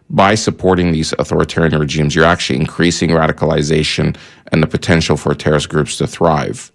[0.10, 4.16] by supporting these authoritarian regimes, you're actually increasing radicalization
[4.52, 6.72] and the potential for terrorist groups to thrive,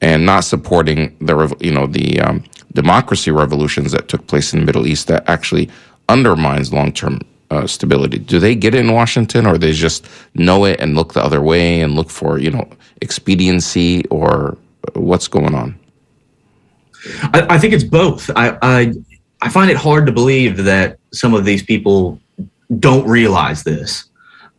[0.00, 4.66] and not supporting the you know the um, democracy revolutions that took place in the
[4.66, 5.68] Middle East that actually
[6.08, 7.20] undermines long term
[7.50, 8.18] uh, stability?
[8.18, 11.40] Do they get it in Washington, or they just know it and look the other
[11.40, 12.68] way and look for you know
[13.00, 14.56] expediency, or
[14.94, 15.78] what's going on?
[17.34, 18.30] I, I think it's both.
[18.36, 18.92] I, I
[19.40, 22.20] I find it hard to believe that some of these people
[22.78, 24.04] don't realize this,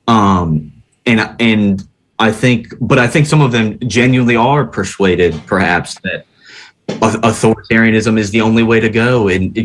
[0.08, 0.72] um,
[1.06, 1.88] and and
[2.20, 6.26] I think, but I think some of them genuinely are persuaded, perhaps that
[7.00, 9.28] authoritarianism is the only way to go.
[9.28, 9.56] And,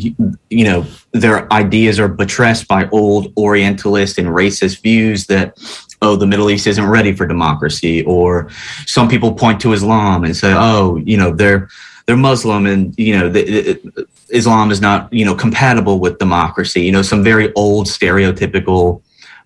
[0.50, 5.58] you know, their ideas are buttressed by old Orientalist and racist views that,
[6.02, 8.04] oh, the Middle East isn't ready for democracy.
[8.04, 8.50] Or
[8.86, 11.68] some people point to Islam and say, oh, you know, they're,
[12.06, 13.80] they're Muslim and, you know, the,
[14.28, 16.82] Islam is not, you know, compatible with democracy.
[16.82, 19.02] You know, some very old stereotypical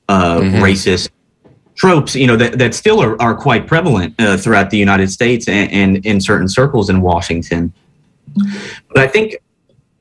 [0.09, 0.57] uh, mm-hmm.
[0.57, 1.11] racist
[1.79, 5.49] tropes, you know, that, that still are, are quite prevalent uh, throughout the United States
[5.49, 7.73] and, and in certain circles in Washington.
[8.89, 9.37] But I think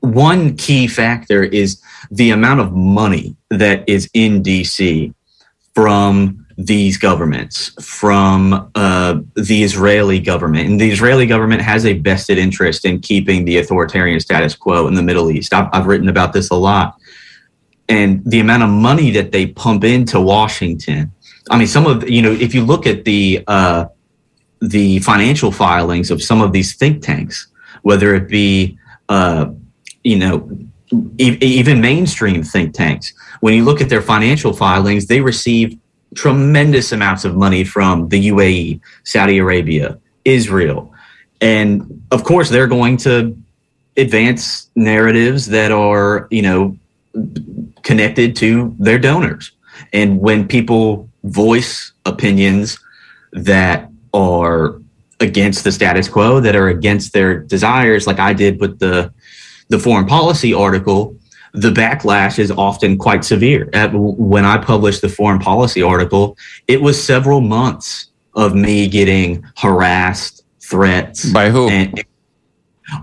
[0.00, 5.14] one key factor is the amount of money that is in DC
[5.74, 10.68] from these governments, from uh, the Israeli government.
[10.68, 14.94] And the Israeli government has a vested interest in keeping the authoritarian status quo in
[14.94, 15.54] the Middle East.
[15.54, 16.96] I've, I've written about this a lot.
[17.88, 21.12] And the amount of money that they pump into Washington
[21.50, 23.86] I mean, some of you know, if you look at the uh,
[24.60, 27.48] the financial filings of some of these think tanks,
[27.82, 28.78] whether it be
[29.08, 29.50] uh,
[30.04, 30.50] you know
[31.18, 35.78] e- even mainstream think tanks, when you look at their financial filings, they receive
[36.14, 40.92] tremendous amounts of money from the UAE, Saudi Arabia, Israel,
[41.40, 43.36] and of course they're going to
[43.96, 46.76] advance narratives that are you know
[47.82, 49.52] connected to their donors.
[49.92, 52.78] And when people voice opinions
[53.32, 54.80] that are
[55.20, 59.12] against the status quo, that are against their desires, like I did with the
[59.68, 61.14] the foreign policy article,
[61.52, 63.68] the backlash is often quite severe.
[63.72, 69.44] At, when I published the foreign policy article, it was several months of me getting
[69.56, 71.68] harassed, threats by who?
[71.68, 72.04] And,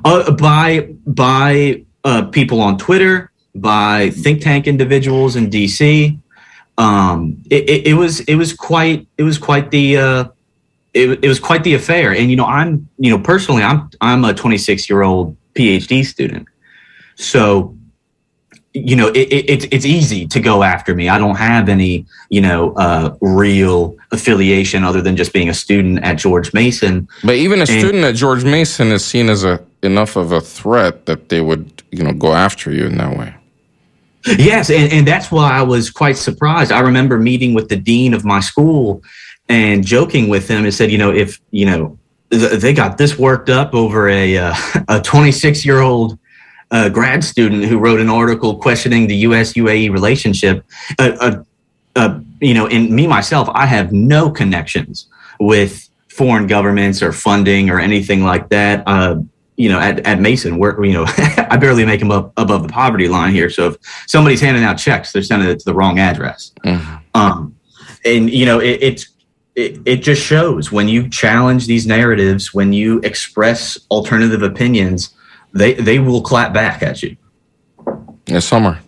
[0.03, 6.17] uh, by by uh, people on Twitter, by think tank individuals in DC,
[6.77, 10.25] um, it, it, it, was it was quite it was quite the uh,
[10.93, 12.11] it, it was quite the affair.
[12.11, 16.47] And you know, I'm you know personally, I'm I'm a 26 year old PhD student,
[17.15, 17.75] so
[18.73, 21.07] you know it, it, it's easy to go after me.
[21.07, 26.03] I don't have any you know uh, real affiliation other than just being a student
[26.03, 27.07] at George Mason.
[27.23, 30.41] But even a and, student at George Mason is seen as a enough of a
[30.41, 33.35] threat that they would you know go after you in that way.
[34.27, 36.71] Yes, and, and that's why I was quite surprised.
[36.71, 39.03] I remember meeting with the dean of my school
[39.49, 41.97] and joking with him and said, you know, if, you know,
[42.31, 44.55] th- they got this worked up over a uh,
[44.87, 46.17] a 26 year old
[46.71, 49.53] uh, grad student who wrote an article questioning the U.S.
[49.53, 50.65] UAE relationship.
[50.99, 51.43] Uh, uh,
[51.95, 55.07] uh, you know, in me myself, I have no connections
[55.39, 58.83] with foreign governments or funding or anything like that.
[59.57, 62.69] You know, at, at Mason, where you know, I barely make them up above the
[62.69, 63.49] poverty line here.
[63.49, 63.77] So if
[64.07, 66.51] somebody's handing out checks, they're sending it to the wrong address.
[66.63, 66.95] Mm-hmm.
[67.13, 67.55] Um,
[68.03, 69.07] and you know, it, it's
[69.55, 75.15] it, it just shows when you challenge these narratives, when you express alternative opinions,
[75.53, 77.15] they they will clap back at you.
[78.27, 78.79] Yeah, Samar.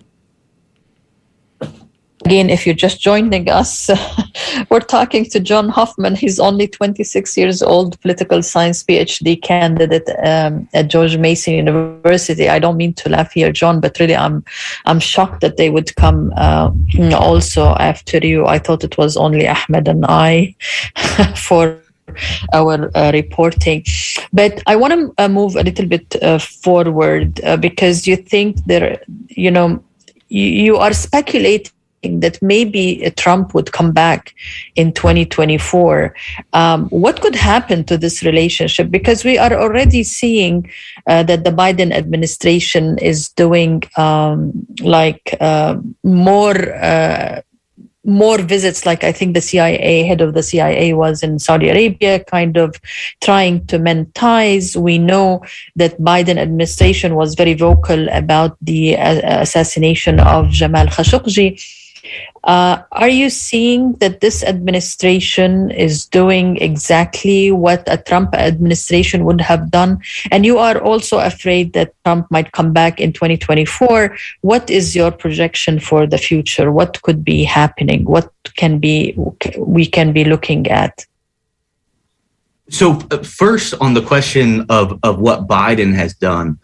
[2.28, 3.90] Again, if you're just joining us,
[4.70, 6.14] we're talking to John Hoffman.
[6.14, 12.50] He's only 26 years old, political science PhD candidate um, at George Mason University.
[12.50, 14.44] I don't mean to laugh here, John, but really, I'm
[14.86, 16.70] I'm shocked that they would come uh,
[17.16, 18.46] also after you.
[18.46, 20.54] I thought it was only Ahmed and I
[21.38, 21.80] for
[22.54, 23.86] our uh, reporting.
[24.34, 28.58] But I want to uh, move a little bit uh, forward uh, because you think
[28.66, 29.82] there, you know,
[30.28, 31.72] you, you are speculating
[32.04, 34.34] that maybe Trump would come back
[34.76, 36.16] in 2024.
[36.54, 38.92] Um, what could happen to this relationship?
[38.92, 40.70] Because we are already seeing
[41.08, 46.76] uh, that the Biden administration is doing um, like uh, more.
[46.76, 47.42] Uh,
[48.08, 52.24] more visits, like I think the CIA head of the CIA was in Saudi Arabia,
[52.24, 52.80] kind of
[53.22, 54.78] trying to mend ties.
[54.78, 55.44] We know
[55.76, 61.62] that Biden administration was very vocal about the uh, assassination of Jamal Khashoggi
[62.44, 69.42] uh, are you seeing that this administration is doing exactly what a Trump administration would
[69.42, 70.00] have done?
[70.32, 74.16] And you are also afraid that Trump might come back in 2024.
[74.42, 76.72] What is your projection for the future?
[76.72, 78.06] What could be happening?
[78.06, 79.14] What can be
[79.58, 81.06] we can be looking at?
[82.70, 86.60] So uh, first, on the question of of what Biden has done,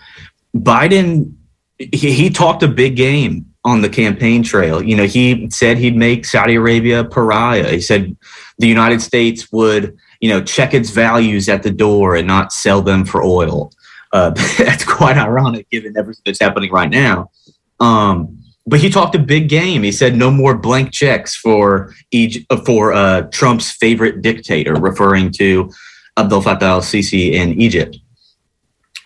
[0.55, 1.33] Biden
[1.77, 4.81] he, he talked a big game on the campaign trail.
[4.81, 7.69] You know, he said he'd make Saudi Arabia pariah.
[7.69, 8.15] He said
[8.57, 12.81] the United States would, you know, check its values at the door and not sell
[12.81, 13.71] them for oil.
[14.11, 17.31] Uh, that's quite ironic given everything that's happening right now.
[17.79, 19.83] Um, but he talked a big game.
[19.83, 25.71] He said no more blank checks for Egypt, for uh, Trump's favorite dictator, referring to
[26.15, 27.97] Abdel Fattah el-Sisi in Egypt.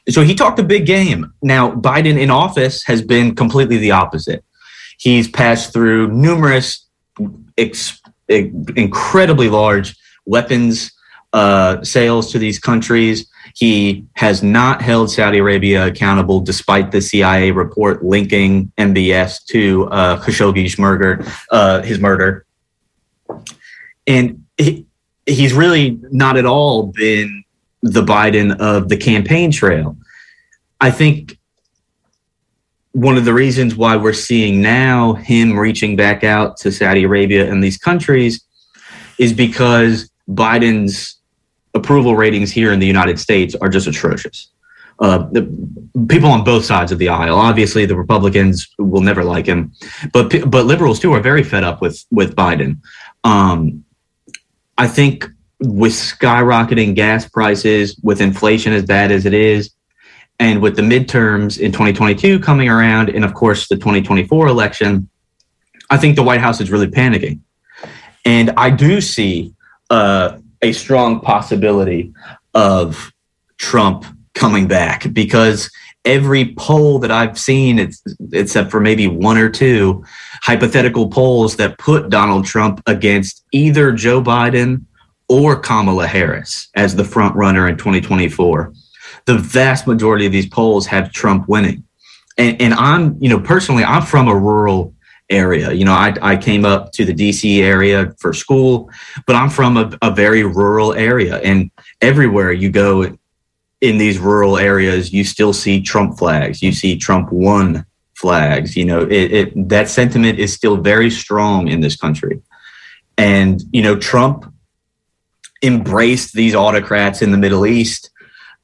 [0.09, 1.33] So he talked a big game.
[1.41, 4.43] Now, Biden in office has been completely the opposite.
[4.97, 6.85] He's passed through numerous
[7.57, 9.95] ex- incredibly large
[10.25, 10.91] weapons
[11.33, 13.27] uh, sales to these countries.
[13.55, 20.21] He has not held Saudi Arabia accountable, despite the CIA report linking MBS to uh,
[20.21, 21.25] Khashoggi's murder.
[21.51, 22.45] Uh, his murder,
[24.05, 24.85] and he,
[25.25, 27.43] he's really not at all been
[27.81, 29.97] the Biden of the campaign trail.
[30.79, 31.36] I think
[32.97, 37.47] one of the reasons why we're seeing now him reaching back out to Saudi Arabia
[37.47, 38.43] and these countries
[39.19, 41.19] is because Biden's
[41.75, 44.49] approval ratings here in the United States are just atrocious.
[44.97, 45.43] Uh, the
[46.09, 47.37] people on both sides of the aisle.
[47.37, 49.71] Obviously, the Republicans will never like him,
[50.11, 52.79] but but liberals too are very fed up with with Biden.
[53.23, 53.85] Um,
[54.79, 55.23] I think
[55.59, 59.69] with skyrocketing gas prices, with inflation as bad as it is,
[60.39, 65.09] and with the midterms in 2022 coming around, and of course the 2024 election,
[65.89, 67.39] I think the White House is really panicking.
[68.25, 69.53] And I do see
[69.89, 72.13] uh, a strong possibility
[72.53, 73.11] of
[73.57, 75.71] Trump coming back because
[76.05, 77.91] every poll that I've seen,
[78.31, 80.03] except for maybe one or two
[80.41, 84.83] hypothetical polls that put Donald Trump against either Joe Biden
[85.27, 88.73] or Kamala Harris as the front runner in 2024.
[89.28, 91.84] The vast majority of these polls have Trump winning.
[92.38, 94.95] And, and I'm, you know, personally, I'm from a rural
[95.30, 95.71] area.
[95.73, 98.89] You know, I, I came up to the DC area for school,
[99.25, 101.38] but I'm from a, a very rural area.
[101.38, 101.71] And
[102.01, 103.17] everywhere you go
[103.82, 106.61] in these rural areas, you still see Trump flags.
[106.61, 108.75] You see Trump won flags.
[108.75, 112.41] You know, it, it that sentiment is still very strong in this country.
[113.17, 114.51] And, you know, Trump
[115.63, 118.11] embraced these autocrats in the Middle East,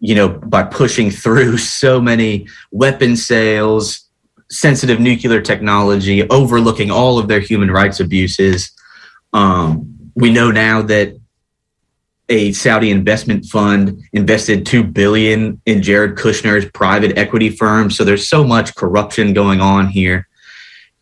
[0.04, 4.10] you know, by pushing through so many weapon sales,
[4.51, 8.72] sensitive nuclear technology, overlooking all of their human rights abuses.
[9.32, 11.18] Um, we know now that
[12.28, 17.89] a Saudi investment fund invested two billion in Jared Kushner's private equity firm.
[17.89, 20.28] So there's so much corruption going on here.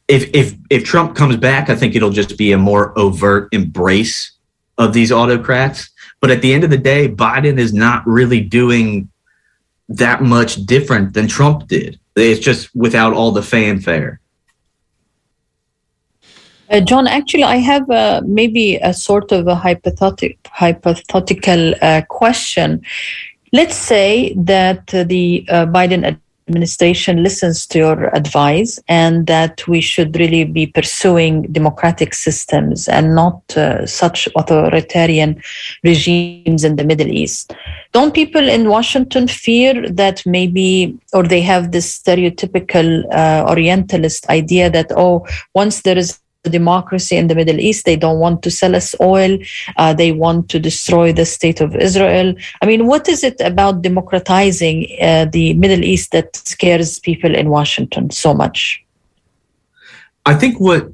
[0.07, 4.31] If if if Trump comes back, I think it'll just be a more overt embrace
[4.77, 5.90] of these autocrats.
[6.21, 9.09] But at the end of the day, Biden is not really doing
[9.89, 11.99] that much different than Trump did.
[12.15, 14.21] It's just without all the fanfare.
[16.69, 22.81] Uh, John, actually, I have uh, maybe a sort of a hypothetical, hypothetical uh, question.
[23.51, 26.17] Let's say that the uh, Biden
[26.51, 33.15] administration listens to your advice and that we should really be pursuing democratic systems and
[33.15, 35.41] not uh, such authoritarian
[35.83, 37.53] regimes in the Middle East.
[37.93, 44.69] Don't people in Washington fear that maybe, or they have this stereotypical uh, Orientalist idea
[44.69, 45.25] that, oh,
[45.55, 47.85] once there is democracy in the Middle East.
[47.85, 49.37] They don't want to sell us oil.
[49.77, 52.33] Uh, they want to destroy the state of Israel.
[52.61, 57.49] I mean, what is it about democratizing uh, the Middle East that scares people in
[57.49, 58.83] Washington so much?
[60.25, 60.91] I think what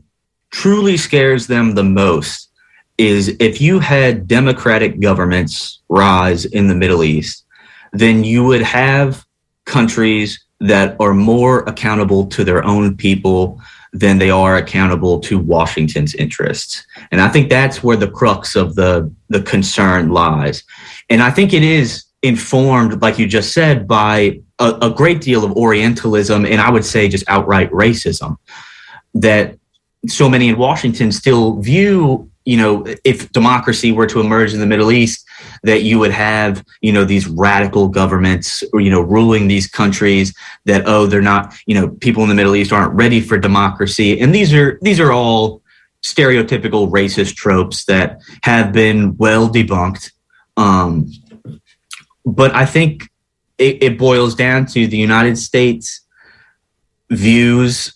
[0.51, 2.49] truly scares them the most
[2.97, 7.45] is if you had democratic governments rise in the Middle East,
[7.93, 9.25] then you would have
[9.65, 13.61] countries that are more accountable to their own people
[13.99, 16.85] than they are accountable to Washington's interests.
[17.11, 20.63] And I think that's where the crux of the, the concern lies.
[21.09, 25.43] And I think it is informed, like you just said, by a, a great deal
[25.43, 28.37] of Orientalism and I would say just outright racism
[29.15, 29.57] that
[30.07, 34.65] so many in Washington still view, you know, if democracy were to emerge in the
[34.65, 35.26] Middle East,
[35.67, 40.33] that you would have, you know, these radical governments, or, you know, ruling these countries
[40.63, 44.19] that, oh, they're not, you know, people in the Middle East aren't ready for democracy.
[44.21, 45.61] And these are, these are all
[46.01, 50.11] stereotypical racist tropes that have been well debunked.
[50.55, 51.11] Um,
[52.25, 53.09] but I think
[53.57, 56.01] it, it boils down to the United States
[57.09, 57.93] views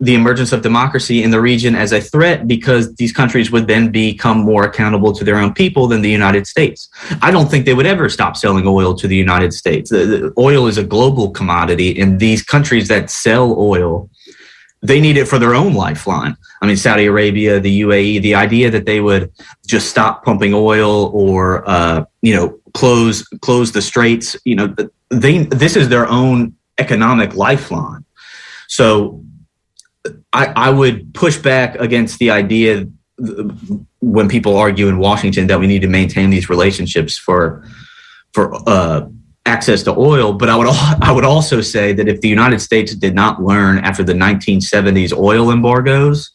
[0.00, 3.90] the emergence of democracy in the region as a threat because these countries would then
[3.90, 6.88] become more accountable to their own people than the United States.
[7.22, 9.90] I don't think they would ever stop selling oil to the United States.
[9.90, 14.10] The, the oil is a global commodity, and these countries that sell oil,
[14.82, 16.36] they need it for their own lifeline.
[16.60, 19.32] I mean, Saudi Arabia, the UAE, the idea that they would
[19.66, 24.74] just stop pumping oil or, uh, you know, close close the straits, you know,
[25.10, 28.04] they this is their own economic lifeline.
[28.66, 29.23] So
[30.32, 32.86] I, I would push back against the idea
[34.00, 37.64] when people argue in Washington that we need to maintain these relationships for
[38.32, 39.08] for uh,
[39.46, 40.32] access to oil.
[40.32, 40.68] But I would
[41.02, 45.16] I would also say that if the United States did not learn after the 1970s
[45.16, 46.32] oil embargoes,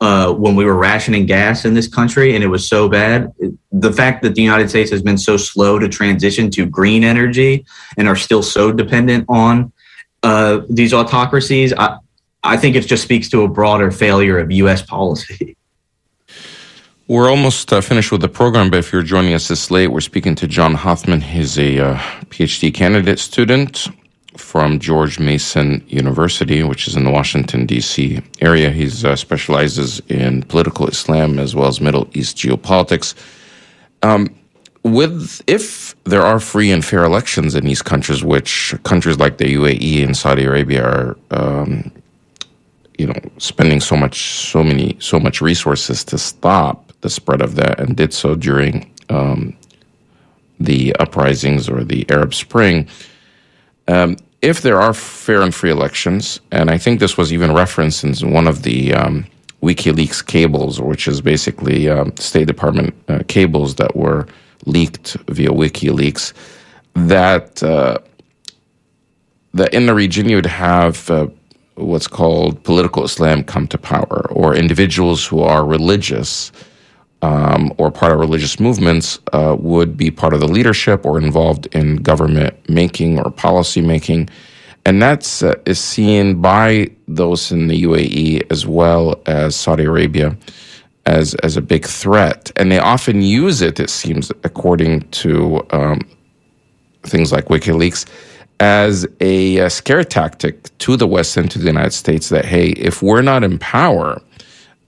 [0.00, 3.32] uh, when we were rationing gas in this country and it was so bad,
[3.72, 7.64] the fact that the United States has been so slow to transition to green energy
[7.96, 9.72] and are still so dependent on
[10.22, 11.98] uh, these autocracies, I,
[12.46, 14.82] I think it just speaks to a broader failure of U.S.
[14.82, 15.56] policy.
[17.08, 20.00] We're almost uh, finished with the program, but if you're joining us this late, we're
[20.00, 21.20] speaking to John Hoffman.
[21.20, 21.98] He's a uh,
[22.30, 23.88] PhD candidate student
[24.36, 28.20] from George Mason University, which is in the Washington, D.C.
[28.40, 28.70] area.
[28.70, 33.14] He uh, specializes in political Islam as well as Middle East geopolitics.
[34.02, 34.34] Um,
[34.82, 39.54] with if there are free and fair elections in these countries, which countries like the
[39.54, 41.90] UAE and Saudi Arabia are um,
[42.98, 47.54] you know spending so much so many so much resources to stop the spread of
[47.56, 49.56] that and did so during um,
[50.58, 52.88] the uprisings or the Arab Spring.
[53.88, 58.04] Um, if there are fair and free elections, and I think this was even referenced
[58.04, 59.26] in one of the um,
[59.62, 64.26] WikiLeaks cables, which is basically um, State Department uh, cables that were
[64.66, 66.32] leaked via WikiLeaks,
[66.94, 67.98] that uh,
[69.54, 71.26] that in the region you would have uh,
[71.76, 76.52] what's called political Islam come to power, or individuals who are religious
[77.22, 81.66] um, or part of religious movements uh, would be part of the leadership or involved
[81.72, 84.28] in government making or policy making.
[84.84, 90.36] And that's uh, is seen by those in the UAE as well as Saudi Arabia
[91.06, 93.80] as as a big threat, and they often use it.
[93.80, 96.00] It seems, according to um,
[97.04, 98.06] things like WikiLeaks,
[98.60, 102.70] as a, a, scare tactic to the West and to the United States that, hey,
[102.70, 104.20] if we're not in power,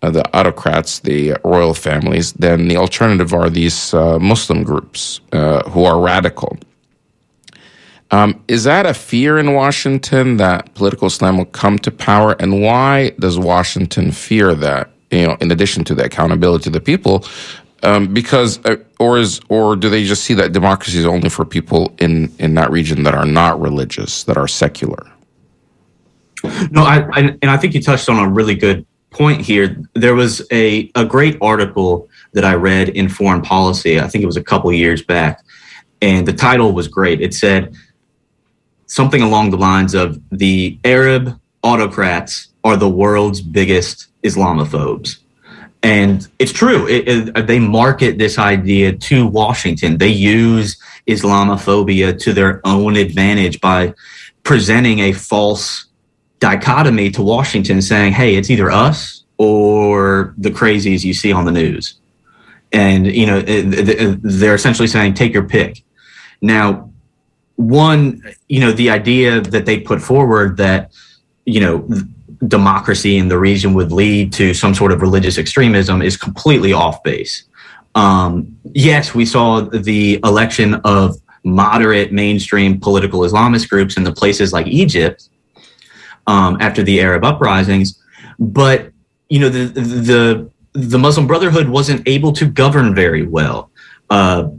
[0.03, 5.69] uh, the autocrats, the royal families, then the alternative are these uh, Muslim groups uh,
[5.71, 6.57] who are radical.
[8.11, 12.33] Um, is that a fear in Washington that political Islam will come to power?
[12.39, 14.91] And why does Washington fear that?
[15.11, 17.25] You know, in addition to the accountability to the people,
[17.83, 21.45] um, because uh, or is or do they just see that democracy is only for
[21.45, 25.11] people in in that region that are not religious that are secular?
[26.71, 29.83] No I, I, and i think you touched on a really good point here.
[29.95, 34.27] There was a a great article that i read in foreign policy i think it
[34.27, 35.43] was a couple years back
[36.01, 37.21] and the title was great.
[37.21, 37.75] It said
[38.87, 45.19] something along the lines of the arab autocrats are the world's biggest islamophobes
[45.83, 46.87] and it's true.
[46.89, 49.99] It, it, uh, they market this idea to Washington.
[49.99, 50.77] They use
[51.07, 53.95] Islamophobia to their own advantage by
[54.43, 55.87] presenting a false
[56.41, 61.53] dichotomy to Washington, saying, "Hey, it's either us or the crazies you see on the
[61.53, 61.95] news."
[62.73, 65.85] And you know, they're essentially saying, "Take your pick."
[66.43, 66.91] Now,
[67.55, 70.91] one, you know, the idea that they put forward that
[71.45, 71.89] you know
[72.47, 77.03] democracy in the region would lead to some sort of religious extremism is completely off
[77.03, 77.45] base.
[77.95, 84.53] Um, yes, we saw the election of moderate mainstream political Islamist groups in the places
[84.53, 85.29] like Egypt
[86.27, 88.03] um, after the Arab uprisings,
[88.39, 88.93] but
[89.29, 93.71] you know the the the Muslim Brotherhood wasn't able to govern very well.
[94.11, 94.51] Uh,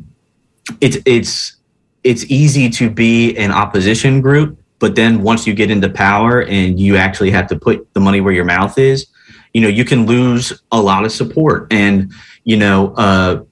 [0.81, 1.57] it's it's
[2.03, 6.79] it's easy to be an opposition group but then once you get into power and
[6.79, 9.07] you actually have to put the money where your mouth is,
[9.53, 11.67] you know, you can lose a lot of support.
[11.71, 12.13] And,
[12.43, 13.43] you know, uh,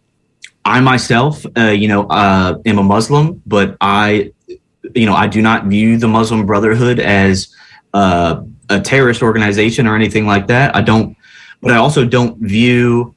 [0.63, 4.31] I myself, uh, you know, uh, am a Muslim, but I,
[4.95, 7.53] you know, I do not view the Muslim Brotherhood as
[7.93, 10.75] uh, a terrorist organization or anything like that.
[10.75, 11.15] I don't,
[11.61, 13.15] but I also don't view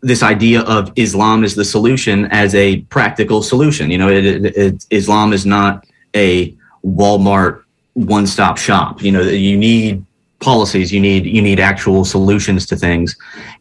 [0.00, 3.90] this idea of Islam as the solution as a practical solution.
[3.90, 6.55] You know, it, it, it, Islam is not a
[6.86, 7.62] Walmart
[7.94, 9.02] one stop shop.
[9.02, 10.04] You know, you need
[10.40, 13.16] policies, you need you need actual solutions to things,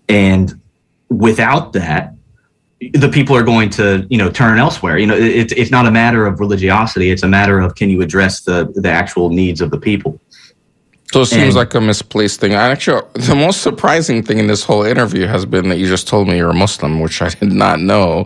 [0.07, 0.59] and
[1.09, 2.13] without that,
[2.93, 4.97] the people are going to you know turn elsewhere.
[4.97, 8.01] You know, it's it's not a matter of religiosity; it's a matter of can you
[8.01, 10.19] address the the actual needs of the people.
[11.11, 12.55] So it seems and, like a misplaced thing.
[12.55, 16.09] I Actually, the most surprising thing in this whole interview has been that you just
[16.09, 18.25] told me you're a Muslim, which I did not know.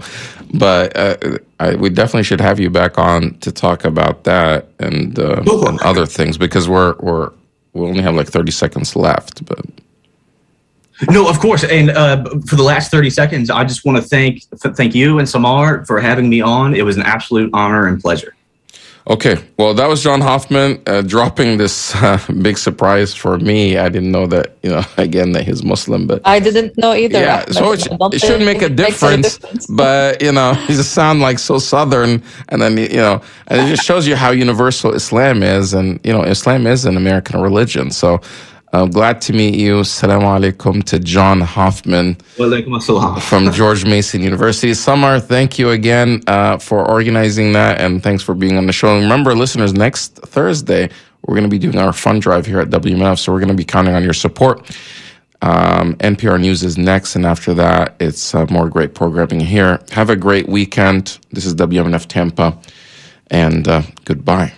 [0.53, 5.17] But uh, I, we definitely should have you back on to talk about that and,
[5.19, 7.31] uh, and other things because we're we're
[7.73, 9.45] we only have like thirty seconds left.
[9.45, 9.63] But
[11.09, 11.63] no, of course.
[11.63, 14.43] And uh, for the last thirty seconds, I just want to thank
[14.75, 16.73] thank you and Samar for having me on.
[16.73, 18.35] It was an absolute honor and pleasure.
[19.07, 23.77] Okay, well, that was John Hoffman uh, dropping this uh, big surprise for me.
[23.77, 27.19] I didn't know that, you know, again, that he's Muslim, but I didn't know either.
[27.19, 29.67] yeah, so it, it should think make a makes any difference, difference.
[29.69, 33.69] but you know, you just sound like so southern, and then you know, and it
[33.69, 37.91] just shows you how universal Islam is, and you know, Islam is an American religion.
[37.91, 38.21] So,
[38.71, 39.79] I'm glad to meet you.
[39.81, 42.15] Assalamu alaikum to John Hoffman
[43.21, 44.75] from George Mason University.
[44.75, 48.93] Samar, thank you again uh, for organizing that, and thanks for being on the show.
[48.93, 50.89] And remember, listeners, next Thursday
[51.25, 53.55] we're going to be doing our fund drive here at WMNF, so we're going to
[53.55, 54.59] be counting on your support.
[55.41, 59.81] Um, NPR News is next, and after that, it's uh, more great programming here.
[59.91, 61.17] Have a great weekend.
[61.31, 62.55] This is WMNF Tampa,
[63.31, 64.53] and uh, goodbye.